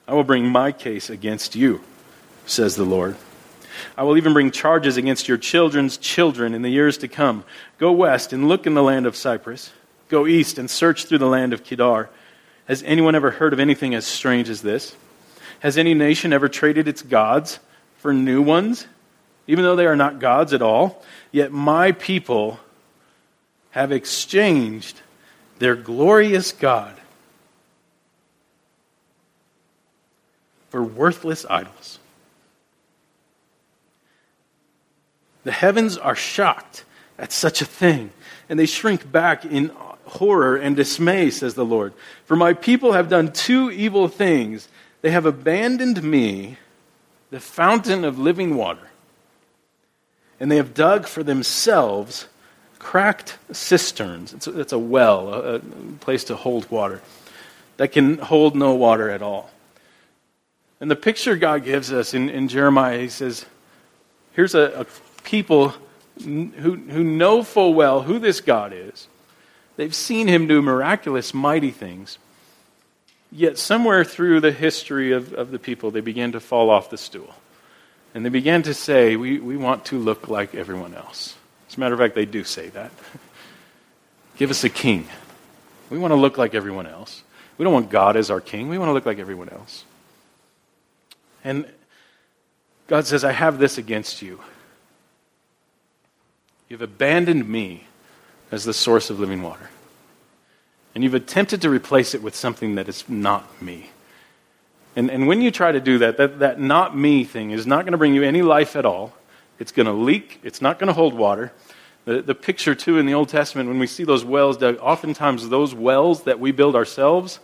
[0.06, 1.80] I will bring my case against you,
[2.44, 3.16] says the Lord.
[3.96, 7.44] I will even bring charges against your children's children in the years to come.
[7.78, 9.72] Go west and look in the land of Cyprus.
[10.10, 12.10] Go east and search through the land of Kedar.
[12.68, 14.94] Has anyone ever heard of anything as strange as this?
[15.60, 17.60] Has any nation ever traded its gods
[17.96, 18.86] for new ones,
[19.46, 21.02] even though they are not gods at all?
[21.32, 22.60] Yet my people
[23.70, 25.00] have exchanged
[25.58, 26.94] their glorious God
[30.70, 31.98] for worthless idols.
[35.44, 36.84] The heavens are shocked
[37.18, 38.10] at such a thing,
[38.48, 39.70] and they shrink back in
[40.06, 41.92] horror and dismay, says the Lord.
[42.24, 44.68] For my people have done two evil things.
[45.02, 46.58] They have abandoned me,
[47.30, 48.88] the fountain of living water,
[50.38, 52.26] and they have dug for themselves
[52.78, 54.32] cracked cisterns.
[54.32, 55.60] It's a, it's a well, a, a
[56.00, 57.02] place to hold water,
[57.78, 59.50] that can hold no water at all.
[60.80, 63.46] And the picture God gives us in, in Jeremiah, he says,
[64.32, 65.74] here's a, a people
[66.22, 69.08] who, who know full well who this God is
[69.76, 72.18] They've seen him do miraculous, mighty things.
[73.30, 76.96] Yet, somewhere through the history of, of the people, they began to fall off the
[76.96, 77.34] stool.
[78.16, 81.36] And they began to say, we, we want to look like everyone else.
[81.68, 82.90] As a matter of fact, they do say that.
[84.38, 85.06] Give us a king.
[85.90, 87.22] We want to look like everyone else.
[87.58, 88.70] We don't want God as our king.
[88.70, 89.84] We want to look like everyone else.
[91.44, 91.70] And
[92.86, 94.40] God says, I have this against you.
[96.70, 97.86] You've abandoned me
[98.50, 99.68] as the source of living water.
[100.94, 103.90] And you've attempted to replace it with something that is not me.
[104.96, 107.84] And, and when you try to do that, that, that not me thing is not
[107.84, 109.12] going to bring you any life at all.
[109.58, 110.40] It's going to leak.
[110.42, 111.52] It's not going to hold water.
[112.06, 115.48] The, the picture, too, in the Old Testament, when we see those wells dug, oftentimes
[115.48, 117.40] those wells that we build ourselves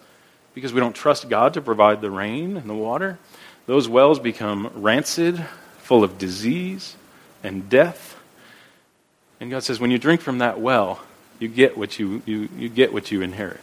[0.54, 3.18] because we don't trust God to provide the rain and the water,
[3.66, 5.44] those wells become rancid,
[5.78, 6.96] full of disease
[7.42, 8.16] and death.
[9.40, 11.00] And God says, when you drink from that well,
[11.38, 13.60] you get what you, you, you, get what you inherit.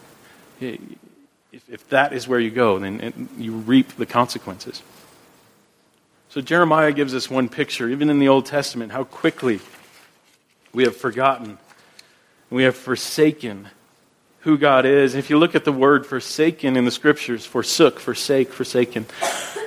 [1.52, 4.82] If, if that is where you go, then you reap the consequences.
[6.28, 9.60] So Jeremiah gives us one picture, even in the Old Testament, how quickly
[10.72, 11.58] we have forgotten,
[12.50, 13.68] we have forsaken
[14.40, 15.14] who God is.
[15.14, 19.06] If you look at the word forsaken in the scriptures, forsook, forsake, forsaken,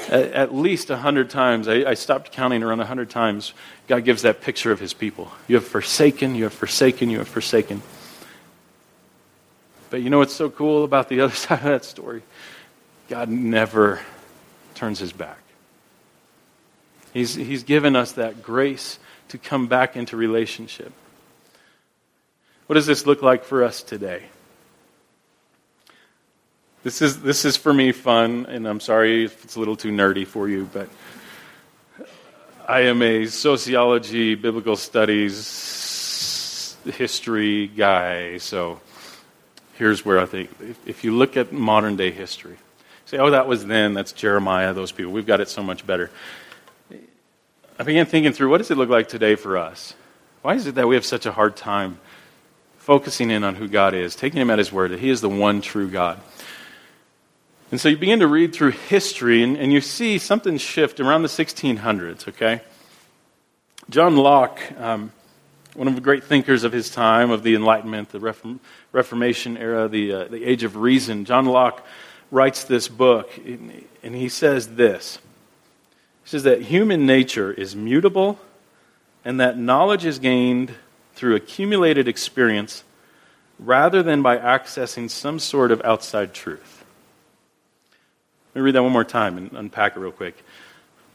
[0.09, 3.53] at, at least a hundred times, I, I stopped counting around a hundred times,
[3.87, 5.31] God gives that picture of his people.
[5.47, 7.81] You have forsaken, you have forsaken, you have forsaken.
[9.93, 12.23] But you know what's so cool about the other side of that story?
[13.09, 13.99] God never
[14.73, 15.37] turns his back.
[17.13, 20.91] He's, he's given us that grace to come back into relationship.
[22.65, 24.23] What does this look like for us today?
[26.81, 29.91] This is, this is for me fun, and I'm sorry if it's a little too
[29.91, 30.89] nerdy for you, but
[32.67, 38.81] I am a sociology, biblical studies, history guy, so
[39.73, 40.49] here's where I think
[40.85, 42.57] if you look at modern day history,
[43.05, 46.09] say, oh, that was then, that's Jeremiah, those people, we've got it so much better.
[47.79, 49.95] I began thinking through what does it look like today for us?
[50.41, 51.99] Why is it that we have such a hard time
[52.77, 55.29] focusing in on who God is, taking Him at His word, that He is the
[55.29, 56.19] one true God?
[57.71, 61.23] And so you begin to read through history, and, and you see something shift around
[61.23, 62.61] the 1600s, okay?
[63.89, 65.11] John Locke, um,
[65.75, 68.59] one of the great thinkers of his time, of the Enlightenment, the Reform,
[68.91, 71.85] Reformation era, the, uh, the Age of Reason, John Locke
[72.31, 75.19] writes this book, and he says this.
[76.23, 78.39] He says that human nature is mutable
[79.25, 80.73] and that knowledge is gained
[81.15, 82.83] through accumulated experience
[83.59, 86.83] rather than by accessing some sort of outside truth.
[88.53, 90.43] Let me read that one more time and unpack it real quick.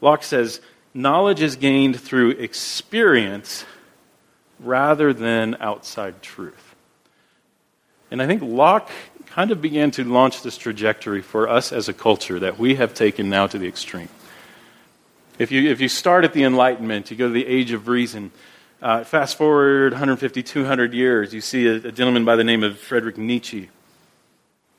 [0.00, 0.60] Locke says,
[0.94, 3.64] knowledge is gained through experience
[4.60, 6.74] rather than outside truth.
[8.10, 8.90] And I think Locke
[9.26, 12.94] kind of began to launch this trajectory for us as a culture that we have
[12.94, 14.08] taken now to the extreme.
[15.38, 18.32] If you, if you start at the Enlightenment, you go to the Age of Reason,
[18.82, 22.78] uh, fast forward 150, 200 years, you see a, a gentleman by the name of
[22.78, 23.68] Friedrich Nietzsche.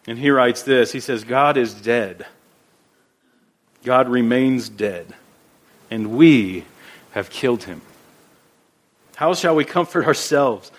[0.08, 2.26] And he writes this He says, God is dead.
[3.84, 5.14] God remains dead.
[5.92, 6.66] And we
[7.12, 7.82] have killed him.
[9.20, 10.72] How shall we comfort ourselves,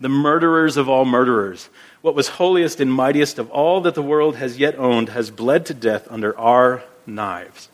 [0.00, 1.68] the murderers of all murderers?
[2.02, 5.64] What was holiest and mightiest of all that the world has yet owned has bled
[5.66, 7.68] to death under our knives.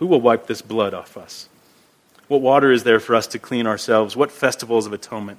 [0.00, 1.48] Who will wipe this blood off us?
[2.28, 4.16] What water is there for us to clean ourselves?
[4.16, 5.38] What festivals of atonement?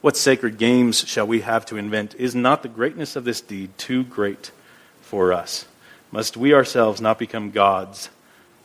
[0.00, 2.14] What sacred games shall we have to invent?
[2.20, 4.52] Is not the greatness of this deed too great
[5.00, 5.66] for us?
[6.12, 8.10] Must we ourselves not become gods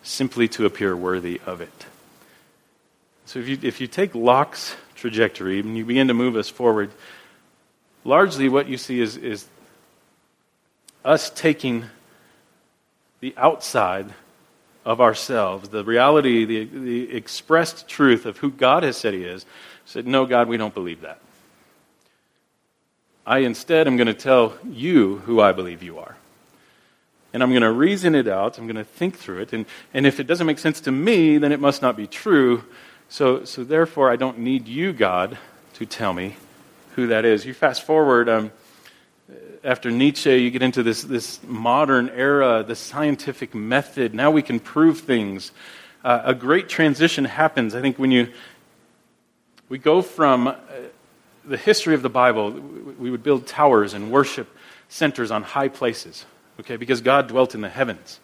[0.03, 1.87] simply to appear worthy of it?
[3.25, 6.91] So if you, if you take Locke's trajectory and you begin to move us forward,
[8.03, 9.47] largely what you see is, is
[11.05, 11.85] us taking
[13.21, 14.13] the outside
[14.85, 19.45] of ourselves, the reality, the, the expressed truth of who God has said He is,
[19.85, 21.19] said, No, God, we don't believe that.
[23.25, 26.17] I instead am going to tell you who I believe you are.
[27.31, 28.57] And I'm going to reason it out.
[28.57, 29.53] I'm going to think through it.
[29.53, 32.63] And, and if it doesn't make sense to me, then it must not be true.
[33.13, 35.37] So, so therefore, I don't need you, God,
[35.73, 36.35] to tell me
[36.95, 37.45] who that is.
[37.45, 38.27] You fast forward.
[38.27, 38.51] Um,
[39.63, 44.15] after Nietzsche, you get into this, this modern era, the scientific method.
[44.15, 45.51] Now we can prove things.
[46.03, 47.75] Uh, a great transition happens.
[47.75, 48.33] I think when you
[49.69, 50.55] we go from uh,
[51.45, 54.49] the history of the Bible, we would build towers and worship
[54.89, 56.25] centers on high places,
[56.61, 58.19] okay, because God dwelt in the heavens.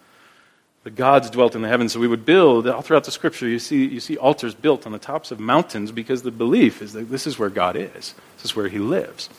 [0.90, 3.48] The gods dwelt in the heavens, so we would build all throughout the Scripture.
[3.48, 6.94] You see, you see altars built on the tops of mountains because the belief is
[6.94, 8.16] that this is where God is.
[8.38, 9.30] This is where He lives.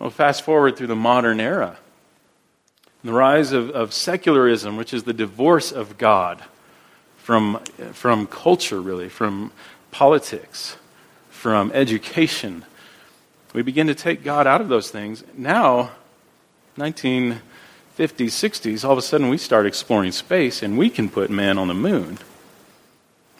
[0.00, 1.76] Well, fast forward through the modern era.
[3.04, 6.42] The rise of, of secularism, which is the divorce of God
[7.18, 7.60] from,
[7.92, 9.52] from culture, really, from
[9.92, 10.76] politics,
[11.30, 12.64] from education.
[13.52, 15.22] We begin to take God out of those things.
[15.36, 15.92] Now,
[17.98, 21.58] 1950s, 60s, all of a sudden we start exploring space and we can put man
[21.58, 22.18] on the moon.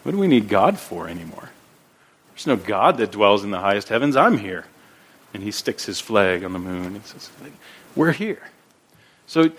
[0.02, 1.50] What do we need God for anymore?
[2.32, 4.16] There's no God that dwells in the highest heavens.
[4.16, 4.66] I'm here
[5.32, 7.30] and he sticks his flag on the moon and says,
[7.96, 8.42] We're here.
[9.26, 9.50] So,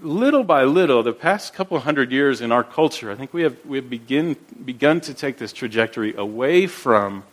[0.00, 3.56] little by little, the past couple hundred years in our culture, I think we have,
[3.66, 7.24] we have begin, begun to take this trajectory away from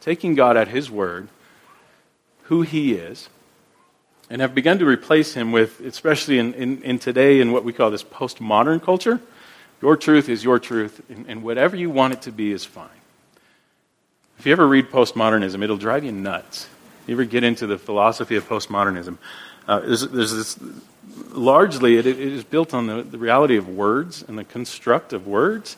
[0.00, 1.28] taking God at his word,
[2.44, 3.28] who he is,
[4.32, 7.72] and have begun to replace him with, especially in, in, in today, in what we
[7.74, 9.20] call this postmodern culture,
[9.82, 12.88] your truth is your truth, and, and whatever you want it to be is fine.
[14.38, 16.66] If you ever read postmodernism, it'll drive you nuts.
[17.02, 19.18] If You ever get into the philosophy of postmodernism?
[19.68, 20.58] Uh, there's, there's, this,
[21.32, 25.26] largely, it, it is built on the, the, reality of words and the construct of
[25.26, 25.76] words.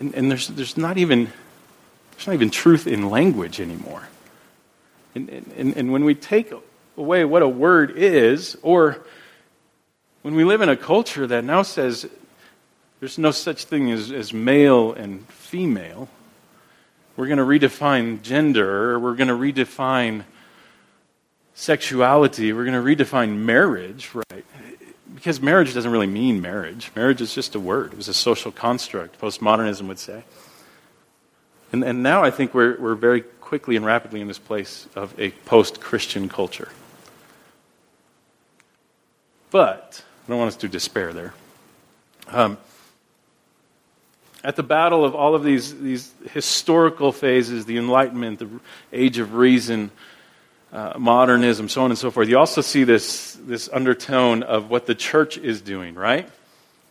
[0.00, 1.30] And, and, there's, there's, not even,
[2.16, 4.08] there's not even truth in language anymore.
[5.14, 6.52] And, and, and when we take
[7.00, 9.04] away what a word is, or
[10.22, 12.08] when we live in a culture that now says
[13.00, 16.08] there's no such thing as, as male and female,
[17.16, 20.24] we're going to redefine gender, we're going to redefine
[21.54, 24.44] sexuality, we're going to redefine marriage, right?
[25.14, 26.90] Because marriage doesn't really mean marriage.
[26.94, 30.22] Marriage is just a word, it was a social construct, postmodernism would say.
[31.72, 35.18] And, and now I think we're, we're very quickly and rapidly in this place of
[35.18, 36.68] a post Christian culture.
[39.50, 41.34] But I don't want us to despair there.
[42.28, 42.58] Um,
[44.42, 48.48] at the battle of all of these, these historical phases, the Enlightenment, the
[48.92, 49.90] Age of Reason,
[50.72, 54.86] uh, modernism, so on and so forth, you also see this, this undertone of what
[54.86, 56.28] the church is doing, right?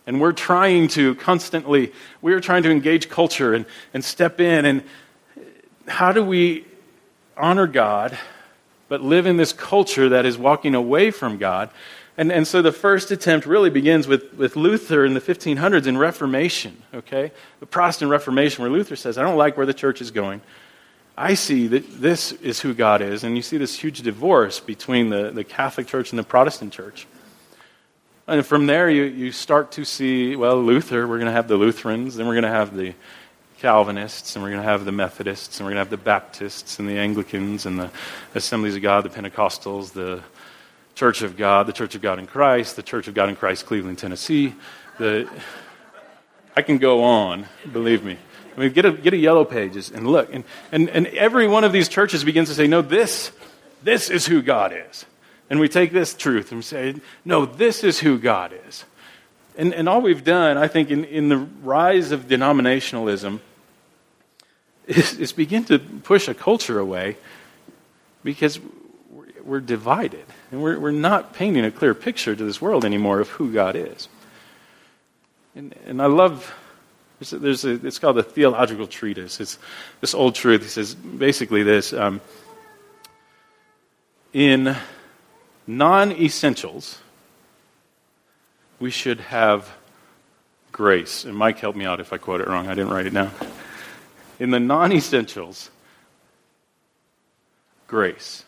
[0.05, 4.65] And we're trying to constantly, we're trying to engage culture and, and step in.
[4.65, 4.83] And
[5.87, 6.65] how do we
[7.37, 8.17] honor God,
[8.89, 11.69] but live in this culture that is walking away from God?
[12.19, 15.97] And, and so the first attempt really begins with, with Luther in the 1500s in
[15.97, 17.31] Reformation, okay?
[17.61, 20.41] The Protestant Reformation, where Luther says, I don't like where the church is going.
[21.17, 23.23] I see that this is who God is.
[23.23, 27.07] And you see this huge divorce between the, the Catholic Church and the Protestant Church.
[28.27, 31.55] And from there, you, you start to see, well, Luther, we're going to have the
[31.55, 32.95] Lutherans, then we're going to have the
[33.59, 36.79] Calvinists, and we're going to have the Methodists, and we're going to have the Baptists,
[36.79, 37.89] and the Anglicans, and the
[38.35, 40.21] Assemblies of God, the Pentecostals, the
[40.99, 43.65] Church of God, the Church of God in Christ, the Church of God in Christ,
[43.65, 44.53] Cleveland, Tennessee.
[44.97, 45.29] The,
[46.57, 48.17] I can go on, believe me.
[48.57, 50.33] I mean, get a, get a yellow pages and look.
[50.33, 50.43] And,
[50.73, 53.31] and, and every one of these churches begins to say, no, this,
[53.81, 55.05] this is who God is.
[55.49, 58.83] And we take this truth and say, no, this is who God is.
[59.57, 63.39] And, and all we've done, I think, in, in the rise of denominationalism
[64.85, 67.15] is, is begin to push a culture away
[68.21, 68.59] because
[69.49, 70.25] we're, divided.
[70.51, 73.75] And we're, we're not painting a clear picture to this world anymore of who God
[73.75, 74.07] is.
[75.55, 76.53] And, and I love,
[77.19, 79.39] there's a, there's a, it's called a theological treatise.
[79.39, 79.57] It's
[80.01, 80.61] this old truth.
[80.61, 82.21] He says basically this um,
[84.33, 84.75] in
[85.65, 86.99] non essentials,
[88.79, 89.69] we should have
[90.71, 91.25] grace.
[91.25, 92.67] And Mike help me out if I quote it wrong.
[92.67, 93.31] I didn't write it down.
[94.39, 95.69] In the non essentials,
[97.87, 98.45] grace.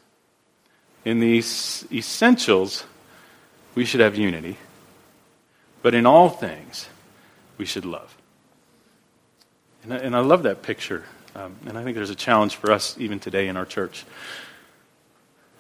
[1.04, 2.84] In the essentials,
[3.76, 4.58] we should have unity.
[5.82, 6.88] But in all things,
[7.58, 8.16] we should love.
[9.84, 11.04] And I, and I love that picture.
[11.36, 14.06] Um, and I think there's a challenge for us even today in our church.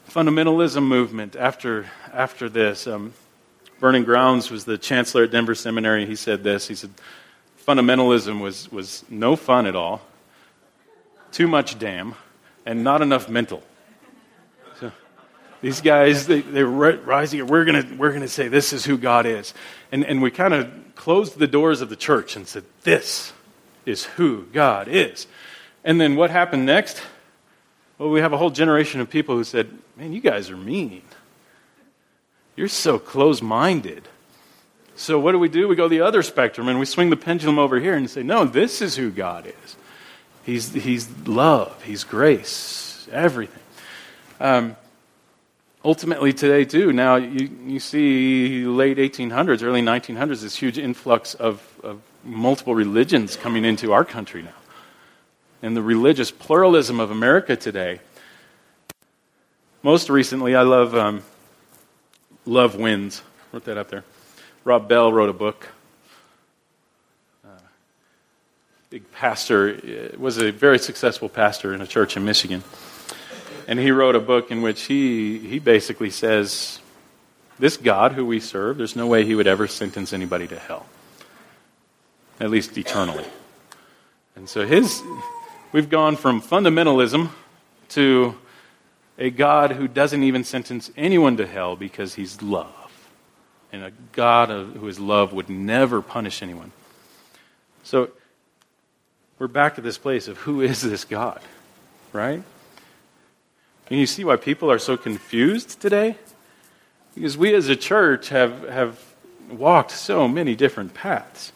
[0.10, 2.86] Fundamentalism movement after, after this.
[2.86, 3.14] Um,
[3.80, 6.06] Vernon Grounds was the chancellor at Denver Seminary.
[6.06, 6.68] He said this.
[6.68, 6.92] He said,
[7.66, 10.02] fundamentalism was, was no fun at all,
[11.32, 12.16] too much damn,
[12.66, 13.64] and not enough mental.
[15.62, 17.46] These guys, they, they're rising.
[17.46, 19.54] We're going we're gonna say this is who God is.
[19.92, 23.32] And, and we kind of closed the doors of the church and said, this
[23.86, 25.28] is who God is.
[25.84, 27.02] And then what happened next?
[27.98, 31.04] Well, we have a whole generation of people who said, man, you guys are mean.
[32.56, 34.08] You're so close minded.
[34.96, 35.68] So what do we do?
[35.68, 38.46] We go the other spectrum and we swing the pendulum over here and say, no,
[38.46, 39.76] this is who God is.
[40.44, 43.62] He's, he's love, He's grace, everything.
[44.40, 44.76] Um,
[45.84, 51.62] ultimately today too now you, you see late 1800s early 1900s this huge influx of,
[51.84, 54.52] of multiple religions coming into our country now.
[55.64, 58.00] And the religious pluralism of america today.
[59.84, 61.24] Most recently i love um,
[62.46, 63.22] love wins.
[63.52, 64.04] Wrote that up there.
[64.64, 65.68] Rob bell wrote a book.
[67.44, 67.50] Uh,
[68.90, 69.76] big pastor
[70.14, 72.64] uh, was a very successful pastor in a church in michigan
[73.72, 76.82] and he wrote a book in which he, he basically says
[77.58, 80.88] this God who we serve, there's no way he would ever sentence anybody to hell,
[82.42, 83.24] at least eternally.
[84.36, 85.02] And so his,
[85.72, 87.30] we've gone from fundamentalism
[87.92, 88.36] to
[89.18, 93.10] a God who doesn't even sentence anyone to hell because he's love.
[93.72, 96.74] And a God who is love would never punish anyone.
[97.84, 98.10] So
[99.40, 101.40] we're back to this place of who is this God,
[102.12, 102.44] right?
[103.92, 106.16] And you see why people are so confused today?
[107.14, 108.98] Because we as a church have, have
[109.52, 111.52] walked so many different paths.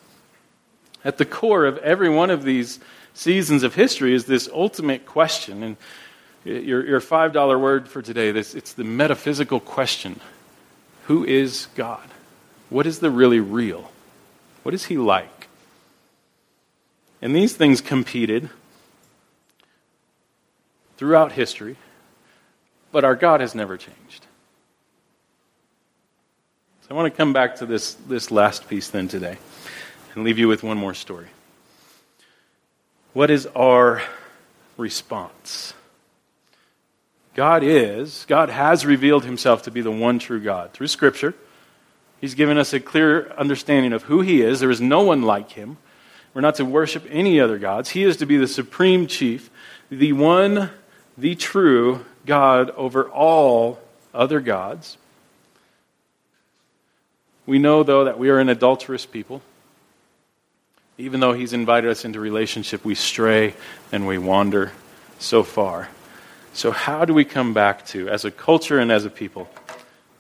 [1.06, 2.82] At the core of every one of these
[3.14, 5.64] seasons of history is this ultimate question.
[5.64, 5.78] And
[6.44, 10.20] your, your $5 word for today, this, it's the metaphysical question
[11.06, 12.10] Who is God?
[12.70, 13.92] What is the really real?
[14.64, 15.48] What is He like?
[17.22, 18.50] And these things competed
[20.98, 21.78] throughout history.
[22.96, 24.26] But our God has never changed.
[26.80, 29.38] So I want to come back to this, this last piece then today
[30.14, 31.28] and leave you with one more story.
[33.12, 34.02] What is our
[34.78, 35.74] response?
[37.34, 41.34] God is, God has revealed himself to be the one true God through Scripture.
[42.22, 44.62] He's given us a clear understanding of who he is.
[44.62, 45.76] There is no one like him.
[46.34, 47.90] We're not to worship any other gods.
[47.90, 49.50] He is to be the supreme chief,
[49.90, 50.70] the one,
[51.18, 53.80] the true God over all
[54.14, 54.98] other gods.
[57.46, 59.42] We know, though, that we are an adulterous people.
[60.98, 63.54] Even though He's invited us into relationship, we stray
[63.92, 64.72] and we wander
[65.20, 65.90] so far.
[66.54, 69.50] So, how do we come back to, as a culture and as a people,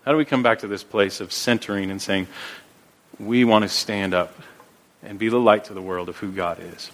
[0.03, 2.27] how do we come back to this place of centering and saying,
[3.19, 4.35] we want to stand up
[5.01, 6.91] and be the light to the world of who God is?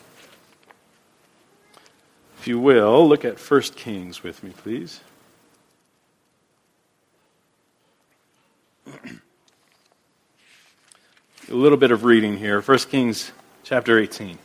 [2.42, 5.02] If you will, look at 1 Kings with me, please.
[8.88, 8.92] A
[11.50, 12.60] little bit of reading here.
[12.60, 13.32] 1 Kings
[13.64, 14.40] chapter 18.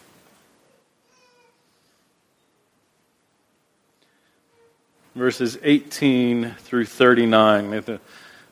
[5.15, 7.71] Verses 18 through 39.
[7.71, 7.99] The,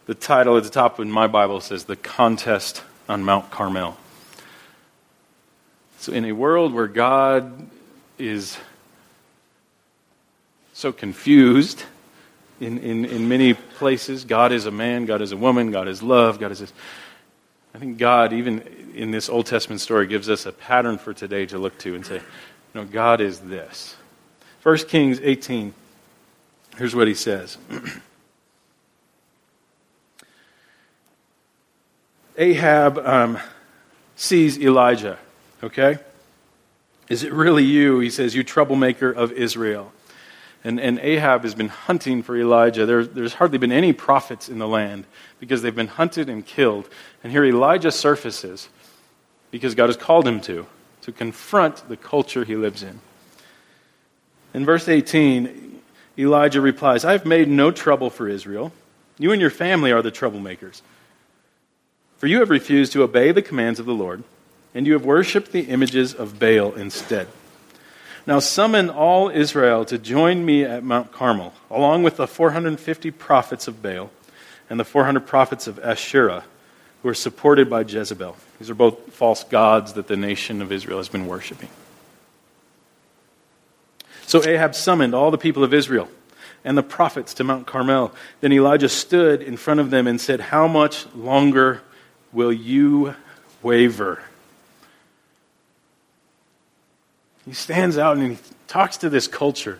[0.06, 3.98] the title at the top in my Bible says The Contest on Mount Carmel.
[5.98, 7.68] So, in a world where God
[8.16, 8.56] is
[10.74, 11.84] so confused
[12.60, 16.02] in, in, in many places, God is a man, God is a woman, God is
[16.02, 16.72] love, God is this.
[17.74, 18.60] I think God, even
[18.94, 22.04] in this Old Testament story, gives us a pattern for today to look to and
[22.04, 22.20] say,
[22.74, 23.96] no, God is this.
[24.64, 25.72] 1 Kings 18,
[26.76, 27.56] here's what he says.
[32.36, 33.38] Ahab um,
[34.16, 35.18] sees Elijah,
[35.62, 35.98] okay?
[37.08, 38.00] Is it really you?
[38.00, 39.92] He says, You troublemaker of Israel.
[40.64, 42.86] And, and Ahab has been hunting for Elijah.
[42.86, 45.04] There, there's hardly been any prophets in the land
[45.38, 46.88] because they've been hunted and killed.
[47.22, 48.70] And here Elijah surfaces
[49.50, 50.66] because God has called him to,
[51.02, 52.98] to confront the culture he lives in.
[54.54, 55.82] In verse 18,
[56.18, 58.72] Elijah replies, I have made no trouble for Israel.
[59.18, 60.80] You and your family are the troublemakers.
[62.16, 64.24] For you have refused to obey the commands of the Lord,
[64.74, 67.28] and you have worshipped the images of Baal instead.
[68.26, 73.68] Now summon all Israel to join me at Mount Carmel, along with the 450 prophets
[73.68, 74.10] of Baal
[74.70, 76.44] and the 400 prophets of Asherah,
[77.02, 78.36] who are supported by Jezebel.
[78.58, 81.68] These are both false gods that the nation of Israel has been worshiping.
[84.26, 86.08] So Ahab summoned all the people of Israel
[86.64, 88.10] and the prophets to Mount Carmel.
[88.40, 91.82] Then Elijah stood in front of them and said, How much longer
[92.32, 93.14] will you
[93.62, 94.22] waver?
[97.44, 99.78] He stands out and he talks to this culture.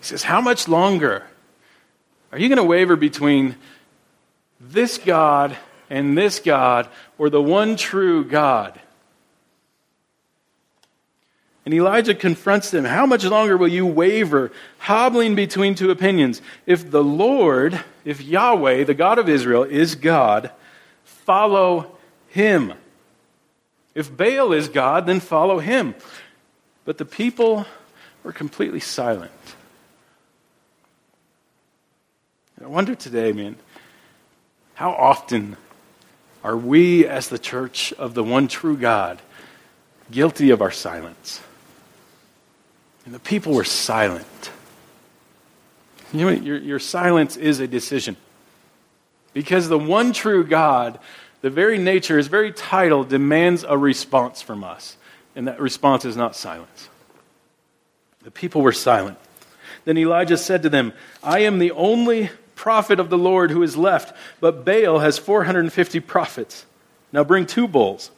[0.00, 1.24] He says, How much longer
[2.32, 3.56] are you going to waver between
[4.60, 5.56] this God
[5.90, 8.78] and this God or the one true God?
[11.64, 12.84] And Elijah confronts them.
[12.84, 16.40] How much longer will you waver, hobbling between two opinions?
[16.64, 20.52] If the Lord, if Yahweh, the God of Israel, is God,
[21.02, 21.96] follow
[22.28, 22.72] him.
[23.96, 25.96] If Baal is God, then follow him.
[26.86, 27.66] But the people
[28.22, 29.32] were completely silent.
[32.62, 33.56] I wonder today, man,
[34.74, 35.56] how often
[36.42, 39.20] are we, as the church of the one true God,
[40.10, 41.40] guilty of our silence?
[43.04, 44.50] And the people were silent.
[46.12, 48.16] You know, your, your silence is a decision.
[49.32, 51.00] Because the one true God,
[51.40, 54.96] the very nature, his very title, demands a response from us.
[55.36, 56.88] And that response is not silence.
[58.24, 59.18] The people were silent.
[59.84, 63.76] Then Elijah said to them, I am the only prophet of the Lord who is
[63.76, 66.66] left, but Baal has 450 prophets.
[67.12, 68.10] Now bring two bulls.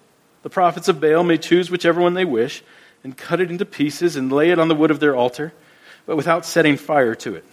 [0.42, 2.62] The prophets of Baal may choose whichever one they wish,
[3.04, 5.52] and cut it into pieces and lay it on the wood of their altar,
[6.06, 7.44] but without setting fire to it.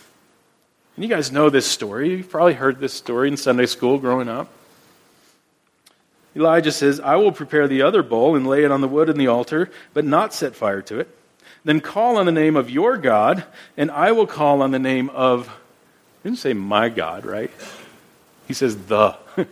[0.95, 2.11] And you guys know this story.
[2.11, 4.49] You've probably heard this story in Sunday school growing up.
[6.35, 9.17] Elijah says, I will prepare the other bowl and lay it on the wood in
[9.17, 11.07] the altar, but not set fire to it.
[11.63, 13.43] Then call on the name of your God,
[13.77, 15.47] and I will call on the name of,
[16.21, 17.51] he didn't say my God, right?
[18.47, 19.17] He says the.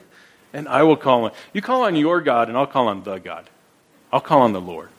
[0.54, 3.18] and I will call on, you call on your God, and I'll call on the
[3.18, 3.50] God.
[4.12, 4.90] I'll call on the Lord,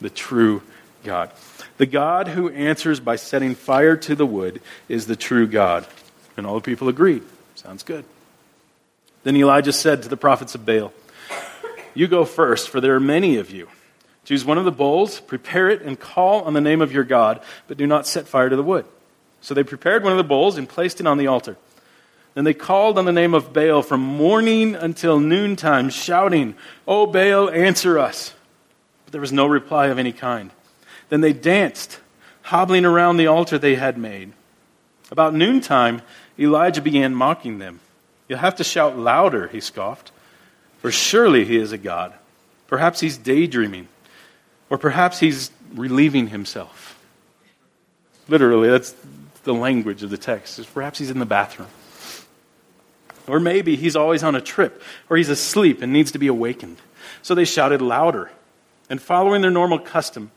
[0.00, 0.62] the true
[1.02, 1.32] God.
[1.78, 5.86] The God who answers by setting fire to the wood is the true God.
[6.36, 7.22] And all the people agreed.
[7.54, 8.04] Sounds good.
[9.24, 10.92] Then Elijah said to the prophets of Baal,
[11.94, 13.68] you go first, for there are many of you.
[14.24, 17.40] Choose one of the bowls, prepare it, and call on the name of your God,
[17.66, 18.84] but do not set fire to the wood.
[19.40, 21.56] So they prepared one of the bowls and placed it on the altar.
[22.34, 26.54] Then they called on the name of Baal from morning until noontime, shouting,
[26.86, 28.34] O Baal, answer us.
[29.04, 30.50] But there was no reply of any kind.
[31.08, 31.98] Then they danced,
[32.42, 34.32] hobbling around the altar they had made.
[35.10, 36.02] About noontime,
[36.38, 37.80] Elijah began mocking them.
[38.28, 40.09] You'll have to shout louder, he scoffed.
[40.80, 42.14] For surely he is a God.
[42.66, 43.88] Perhaps he's daydreaming,
[44.68, 46.98] or perhaps he's relieving himself.
[48.28, 48.94] Literally, that's
[49.44, 50.60] the language of the text.
[50.72, 51.68] Perhaps he's in the bathroom.
[53.26, 56.78] Or maybe he's always on a trip, or he's asleep and needs to be awakened.
[57.22, 58.30] So they shouted louder.
[58.88, 60.30] And following their normal custom,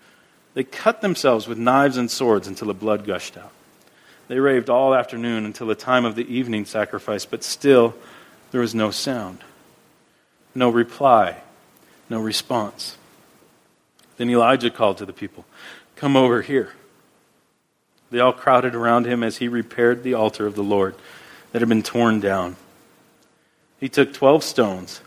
[0.54, 3.52] they cut themselves with knives and swords until the blood gushed out.
[4.28, 7.96] They raved all afternoon until the time of the evening sacrifice, but still
[8.52, 9.40] there was no sound.
[10.56, 11.38] No reply,
[12.10, 12.98] no response.
[14.18, 15.46] Then Elijah called to the people,
[15.96, 16.74] Come over here.
[18.12, 20.96] They all crowded around him as he repaired the altar of the Lord
[21.52, 22.58] that had been torn down.
[23.80, 25.02] He took 12 stones,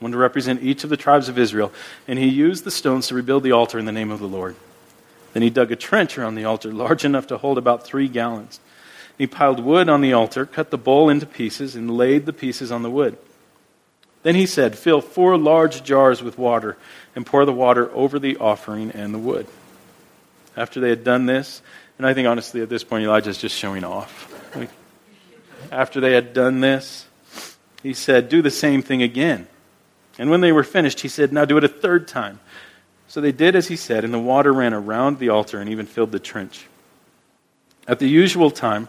[0.00, 1.72] one to represent each of the tribes of Israel,
[2.08, 4.56] and he used the stones to rebuild the altar in the name of the Lord.
[5.32, 8.58] Then he dug a trench around the altar, large enough to hold about three gallons.
[9.16, 12.72] He piled wood on the altar, cut the bowl into pieces, and laid the pieces
[12.72, 13.16] on the wood.
[14.22, 16.76] Then he said, Fill four large jars with water,
[17.16, 19.46] and pour the water over the offering and the wood.
[20.56, 21.62] After they had done this,
[21.98, 24.26] and I think honestly at this point Elijah's just showing off.
[25.70, 27.06] After they had done this,
[27.82, 29.46] he said, Do the same thing again.
[30.18, 32.40] And when they were finished, he said, Now do it a third time.
[33.08, 35.86] So they did as he said, and the water ran around the altar and even
[35.86, 36.66] filled the trench.
[37.88, 38.88] At the usual time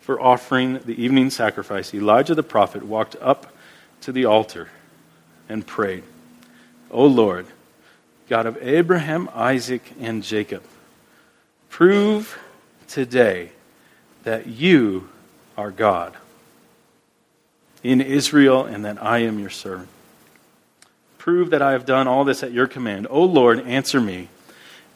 [0.00, 3.53] for offering the evening sacrifice, Elijah the prophet walked up
[4.04, 4.68] to the altar
[5.48, 6.04] and prayed,
[6.90, 7.46] O Lord,
[8.28, 10.62] God of Abraham, Isaac, and Jacob,
[11.70, 12.38] Prove
[12.86, 13.50] today
[14.22, 15.08] that you
[15.56, 16.14] are God
[17.82, 19.88] in Israel and that I am your servant.
[21.18, 23.08] Prove that I have done all this at your command.
[23.10, 24.28] O Lord, answer me.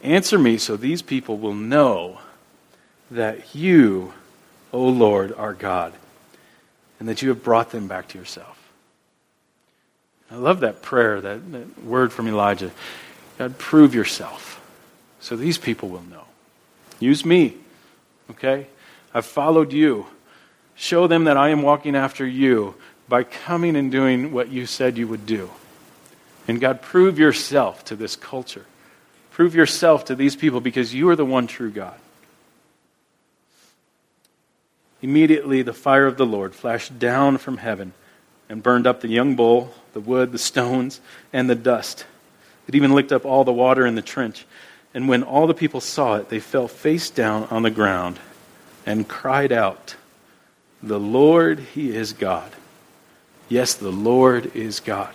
[0.01, 2.19] Answer me so these people will know
[3.11, 4.13] that you,
[4.71, 5.91] O Lord, are God
[6.97, 8.58] and that you have brought them back to yourself.
[10.31, 12.71] I love that prayer, that, that word from Elijah.
[13.37, 14.61] God, prove yourself
[15.19, 16.25] so these people will know.
[16.99, 17.55] Use me.
[18.31, 18.67] Okay?
[19.13, 20.05] I've followed you.
[20.75, 22.75] Show them that I am walking after you
[23.07, 25.49] by coming and doing what you said you would do.
[26.47, 28.65] And God, prove yourself to this culture.
[29.31, 31.99] Prove yourself to these people because you are the one true God.
[35.01, 37.93] Immediately, the fire of the Lord flashed down from heaven
[38.49, 40.99] and burned up the young bull, the wood, the stones,
[41.31, 42.05] and the dust.
[42.67, 44.45] It even licked up all the water in the trench.
[44.93, 48.19] And when all the people saw it, they fell face down on the ground
[48.85, 49.95] and cried out,
[50.81, 52.51] The Lord, He is God.
[53.47, 55.13] Yes, the Lord is God.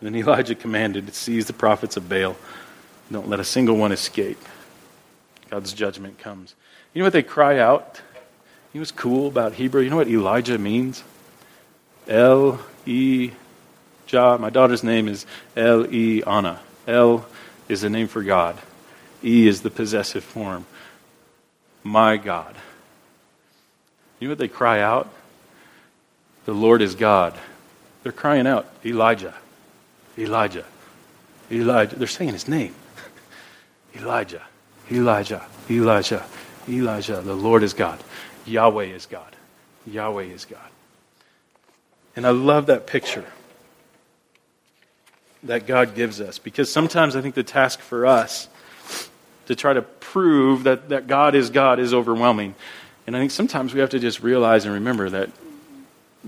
[0.00, 2.36] Then Elijah commanded to seize the prophets of Baal.
[3.10, 4.38] Don't let a single one escape.
[5.50, 6.54] God's judgment comes.
[6.92, 8.00] You know what they cry out?
[8.72, 9.82] He was cool about Hebrew.
[9.82, 11.02] You know what Elijah means?
[12.08, 13.32] El E
[14.06, 14.38] Jah.
[14.38, 15.26] My daughter's name is
[15.56, 16.60] El E Anna.
[16.86, 17.26] El
[17.68, 18.58] is the name for God.
[19.24, 20.66] E is the possessive form.
[21.82, 22.54] My God.
[24.18, 25.12] You know what they cry out?
[26.44, 27.34] The Lord is God.
[28.02, 29.34] They're crying out, Elijah,
[30.16, 30.64] Elijah,
[31.50, 31.96] Elijah.
[31.96, 32.72] They're saying his name.
[33.96, 34.42] Elijah,
[34.90, 36.24] Elijah, Elijah,
[36.68, 37.20] Elijah.
[37.20, 37.98] The Lord is God.
[38.46, 39.34] Yahweh is God.
[39.86, 40.70] Yahweh is God.
[42.16, 43.26] And I love that picture
[45.42, 46.38] that God gives us.
[46.38, 48.48] Because sometimes I think the task for us
[49.46, 52.54] to try to prove that, that God is God is overwhelming.
[53.06, 55.30] And I think sometimes we have to just realize and remember that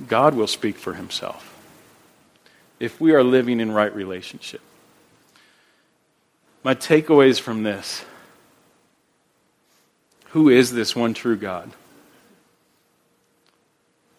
[0.06, 1.56] God will speak for himself
[2.78, 4.60] if we are living in right relationship.
[6.62, 8.04] My takeaways from this
[10.32, 11.70] who is this one true God?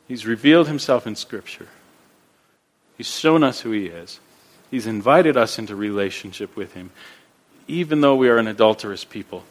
[0.09, 1.67] He's revealed himself in Scripture.
[2.97, 4.19] He's shown us who he is.
[4.71, 6.91] He's invited us into relationship with Him,
[7.67, 9.43] even though we are an adulterous people.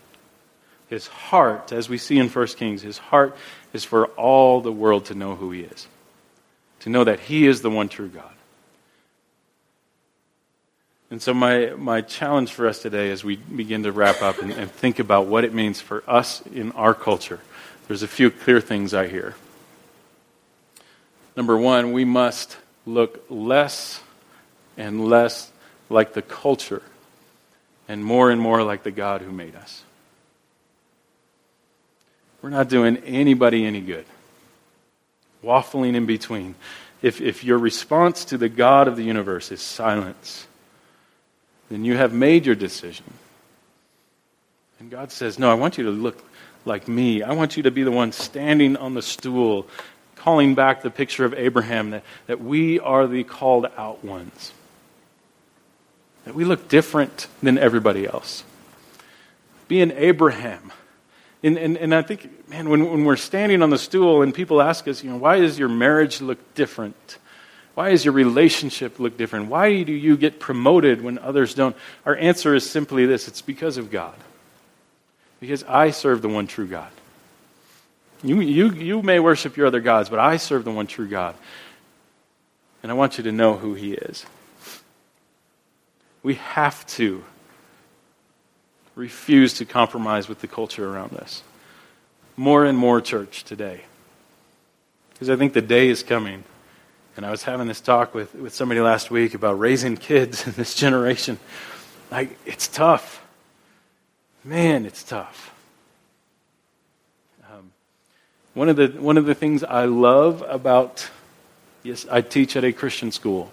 [0.89, 3.37] His heart, as we see in 1 Kings, his heart
[3.73, 5.87] is for all the world to know who He is,
[6.81, 8.31] to know that He is the one true God.
[11.11, 14.53] And so, my, my challenge for us today as we begin to wrap up and,
[14.53, 17.41] and think about what it means for us in our culture,
[17.87, 19.35] there's a few clear things I hear.
[21.39, 24.03] Number one, we must look less
[24.77, 25.53] and less
[25.89, 26.83] like the culture
[27.87, 29.85] and more and more like the God who made us.
[32.43, 34.05] We're not doing anybody any good.
[35.45, 36.57] Waffling in between.
[37.03, 40.49] If, if your response to the God of the universe is silence,
[41.71, 43.15] then you have made your decision.
[44.81, 46.21] And God says, No, I want you to look
[46.65, 47.23] like me.
[47.23, 49.69] I want you to be the one standing on the stool,
[50.19, 54.53] calling back the picture of Abraham that, that we are the called out ones
[56.29, 58.45] that we look different than everybody else.
[59.67, 60.73] Being Abraham.
[61.43, 64.61] And, and, and I think, man, when, when we're standing on the stool and people
[64.61, 67.17] ask us, you know, why does your marriage look different?
[67.73, 69.49] Why does your relationship look different?
[69.49, 71.75] Why do you get promoted when others don't?
[72.05, 74.17] Our answer is simply this it's because of God.
[75.41, 76.91] Because I serve the one true God.
[78.23, 81.35] You, you, you may worship your other gods, but I serve the one true God.
[82.83, 84.27] And I want you to know who He is.
[86.23, 87.25] We have to
[88.95, 91.43] refuse to compromise with the culture around us.
[92.37, 93.83] More and more church today.
[95.13, 96.45] Because I think the day is coming.
[97.17, 100.53] And I was having this talk with, with somebody last week about raising kids in
[100.53, 101.39] this generation.
[102.11, 103.25] Like, it's tough.
[104.45, 105.55] Man, it's tough.
[107.51, 107.73] Um,
[108.59, 111.09] one, of the, one of the things I love about,
[111.85, 113.53] yes, I teach at a Christian school.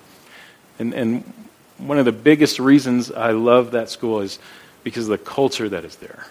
[0.80, 1.34] And, and
[1.78, 4.40] one of the biggest reasons I love that school is
[4.84, 6.26] because of the culture that is there.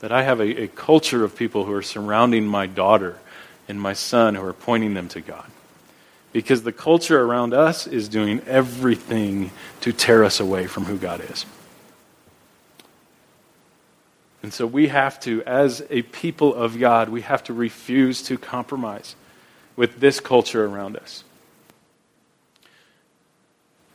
[0.00, 3.18] That I have a, a culture of people who are surrounding my daughter
[3.66, 5.50] and my son who are pointing them to God.
[6.32, 9.50] Because the culture around us is doing everything
[9.80, 11.44] to tear us away from who God is.
[14.46, 18.38] And so we have to, as a people of God, we have to refuse to
[18.38, 19.16] compromise
[19.74, 21.24] with this culture around us.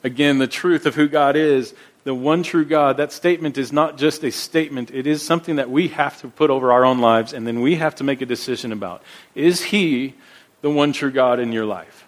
[0.04, 1.74] Again, the truth of who God is,
[2.04, 4.92] the one true God, that statement is not just a statement.
[4.92, 7.76] It is something that we have to put over our own lives and then we
[7.76, 9.02] have to make a decision about.
[9.34, 10.16] Is He
[10.60, 12.06] the one true God in your life?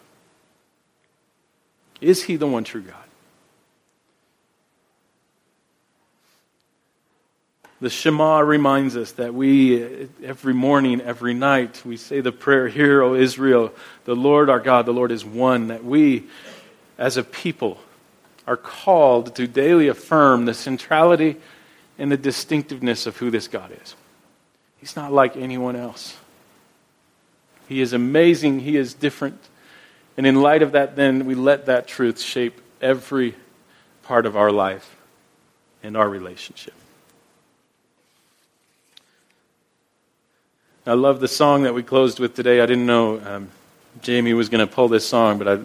[2.02, 3.03] Is He the one true God?
[7.84, 13.02] The Shema reminds us that we, every morning, every night, we say the prayer, Hear,
[13.02, 13.74] O Israel,
[14.06, 16.24] the Lord our God, the Lord is one, that we,
[16.98, 17.78] as a people,
[18.48, 21.36] are called to daily affirm the centrality
[22.00, 23.96] and the distinctiveness of who this God is.
[24.78, 26.16] He's not like anyone else.
[27.68, 29.42] He is amazing, He is different.
[30.16, 33.36] And in light of that, then, we let that truth shape every
[34.04, 34.96] part of our life
[35.84, 36.76] and our relationship.
[40.86, 42.60] I love the song that we closed with today.
[42.60, 43.50] I didn't know um,
[44.02, 45.60] Jamie was going to pull this song, but I,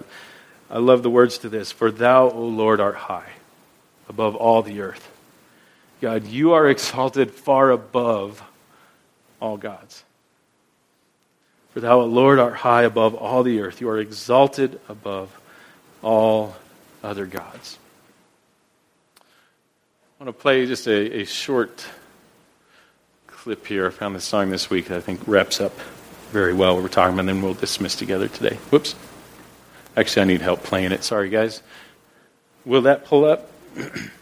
[0.76, 1.72] I love the words to this.
[1.72, 3.30] For thou, O Lord, art high
[4.08, 5.10] above all the earth.
[6.00, 8.40] God, you are exalted far above
[9.40, 10.04] all gods.
[11.74, 13.80] For thou, O Lord, art high above all the earth.
[13.80, 15.36] You are exalted above
[16.00, 16.54] all
[17.02, 17.76] other gods.
[19.18, 21.84] I want to play just a, a short
[23.48, 23.86] clip here.
[23.86, 25.72] I found this song this week that I think wraps up
[26.32, 28.56] very well what we're talking about, and then we'll dismiss together today.
[28.68, 28.94] Whoops.
[29.96, 31.02] Actually, I need help playing it.
[31.02, 31.62] Sorry, guys.
[32.66, 33.50] Will that pull up?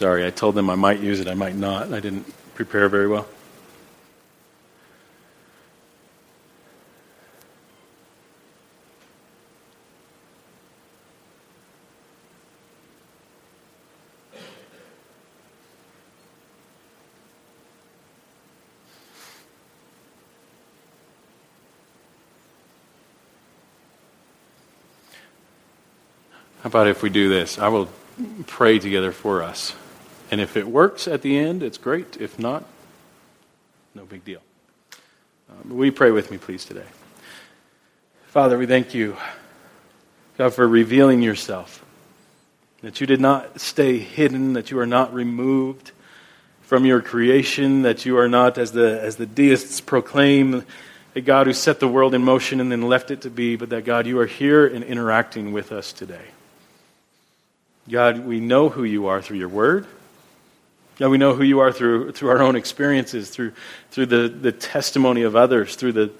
[0.00, 1.92] Sorry, I told them I might use it, I might not.
[1.92, 2.24] I didn't
[2.54, 3.28] prepare very well.
[26.62, 27.58] How about if we do this?
[27.58, 27.90] I will
[28.46, 29.74] pray together for us.
[30.30, 32.16] And if it works at the end, it's great.
[32.20, 32.64] If not,
[33.94, 34.40] no big deal.
[35.50, 36.86] Um, will you pray with me, please, today?
[38.28, 39.16] Father, we thank you,
[40.38, 41.84] God, for revealing yourself.
[42.82, 45.90] That you did not stay hidden, that you are not removed
[46.62, 50.64] from your creation, that you are not, as the, as the deists proclaim,
[51.16, 53.70] a God who set the world in motion and then left it to be, but
[53.70, 56.26] that, God, you are here and interacting with us today.
[57.88, 59.86] God, we know who you are through your word.
[61.00, 63.54] God, we know who you are through, through our own experiences, through,
[63.90, 66.10] through the, the testimony of others, through the,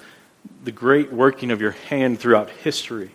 [0.65, 3.11] the great working of your hand throughout history.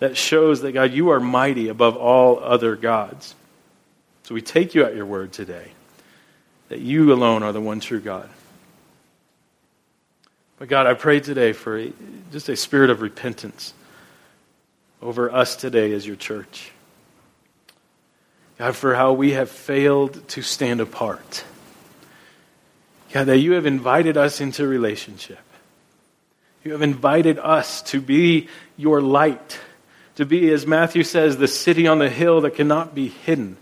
[0.00, 3.36] That shows that, God, you are mighty above all other gods.
[4.24, 5.70] So we take you at your word today,
[6.70, 8.28] that you alone are the one true God.
[10.58, 11.86] But God, I pray today for
[12.32, 13.74] just a spirit of repentance
[15.00, 16.72] over us today as your church.
[18.58, 21.44] God, for how we have failed to stand apart.
[23.12, 25.40] God, that you have invited us into relationship.
[26.64, 29.60] You have invited us to be your light,
[30.16, 33.56] to be, as Matthew says, the city on the hill that cannot be hidden.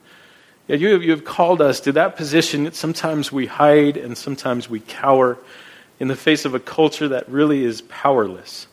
[0.68, 4.16] Yet you have, you have called us to that position that sometimes we hide and
[4.16, 5.38] sometimes we cower
[5.98, 8.66] in the face of a culture that really is powerless.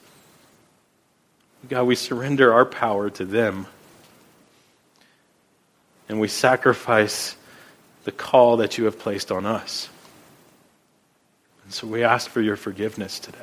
[1.67, 3.67] God, we surrender our power to them
[6.09, 7.35] and we sacrifice
[8.03, 9.87] the call that you have placed on us.
[11.63, 13.37] And so we ask for your forgiveness today.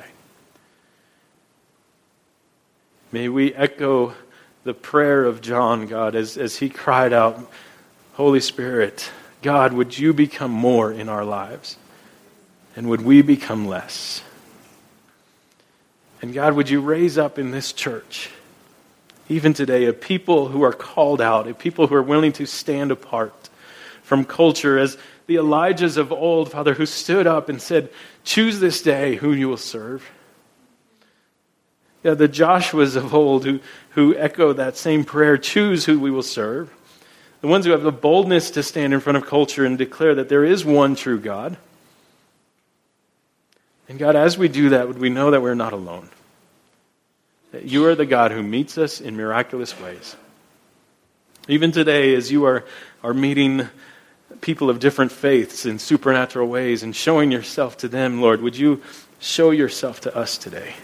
[3.11, 4.13] May we echo
[4.65, 7.39] the prayer of John, God, as, as he cried out,
[8.15, 9.09] Holy Spirit,
[9.41, 11.77] God, would you become more in our lives?
[12.75, 14.21] And would we become less?
[16.21, 18.29] And God, would you raise up in this church,
[19.29, 22.91] even today, a people who are called out, a people who are willing to stand
[22.91, 23.49] apart
[24.03, 27.89] from culture, as the Elijahs of old, Father, who stood up and said,
[28.23, 30.09] Choose this day who you will serve.
[32.03, 33.59] Yeah, the Joshuas of old who,
[33.91, 36.73] who echo that same prayer choose who we will serve.
[37.41, 40.29] The ones who have the boldness to stand in front of culture and declare that
[40.29, 41.57] there is one true God.
[43.89, 46.09] And God, as we do that, would we know that we're not alone?
[47.57, 50.15] That you are the God who meets us in miraculous ways.
[51.47, 52.63] Even today, as you are,
[53.03, 53.67] are meeting
[54.41, 58.83] people of different faiths in supernatural ways and showing yourself to them, Lord, would you
[59.17, 60.75] show yourself to us today?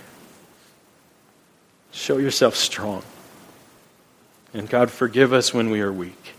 [1.91, 3.03] Show yourself strong.
[4.51, 6.33] And God, forgive us when we are weak.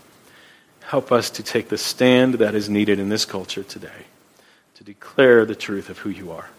[0.81, 4.03] Help us to take the stand that is needed in this culture today
[4.73, 6.49] to declare the truth of who you are.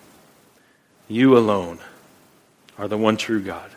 [1.09, 1.81] You alone
[2.79, 3.71] are the one true God.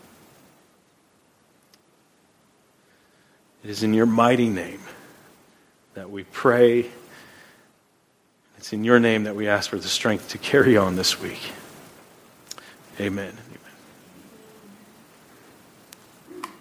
[3.64, 4.82] It is in your mighty name
[5.94, 6.90] that we pray.
[8.58, 11.52] It's in your name that we ask for the strength to carry on this week.
[13.00, 13.34] Amen.
[16.32, 16.52] Amen.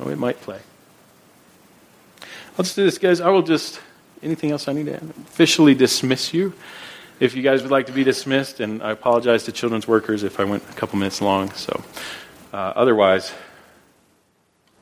[0.00, 0.60] Oh, it might play.
[2.58, 3.20] Let's do this, guys.
[3.20, 3.80] I will just,
[4.22, 5.02] anything else I need to add?
[5.02, 6.52] Officially dismiss you.
[7.22, 10.40] If you guys would like to be dismissed, and I apologize to children's workers if
[10.40, 11.52] I went a couple minutes long.
[11.52, 11.84] So,
[12.52, 13.32] uh, otherwise,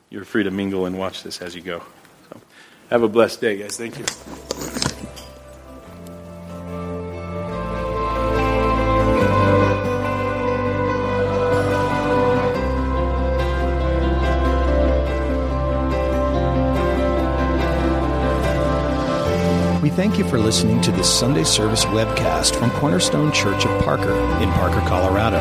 [0.09, 1.83] you're free to mingle and watch this as you go.
[2.31, 2.41] So,
[2.89, 3.77] have a blessed day, guys.
[3.77, 4.90] Thank you.
[20.01, 24.51] Thank you for listening to this Sunday service webcast from Cornerstone Church of Parker in
[24.53, 25.37] Parker, Colorado.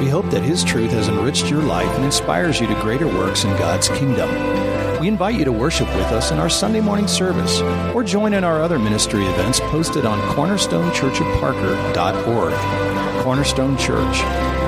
[0.00, 3.44] We hope that His truth has enriched your life and inspires you to greater works
[3.44, 4.28] in God's kingdom.
[5.00, 7.60] We invite you to worship with us in our Sunday morning service
[7.94, 13.22] or join in our other ministry events posted on cornerstonechurchofparker.org.
[13.22, 14.22] Cornerstone Church,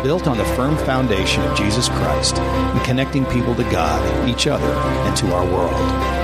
[0.04, 4.72] built on the firm foundation of Jesus Christ and connecting people to God, each other,
[4.72, 6.15] and to our world.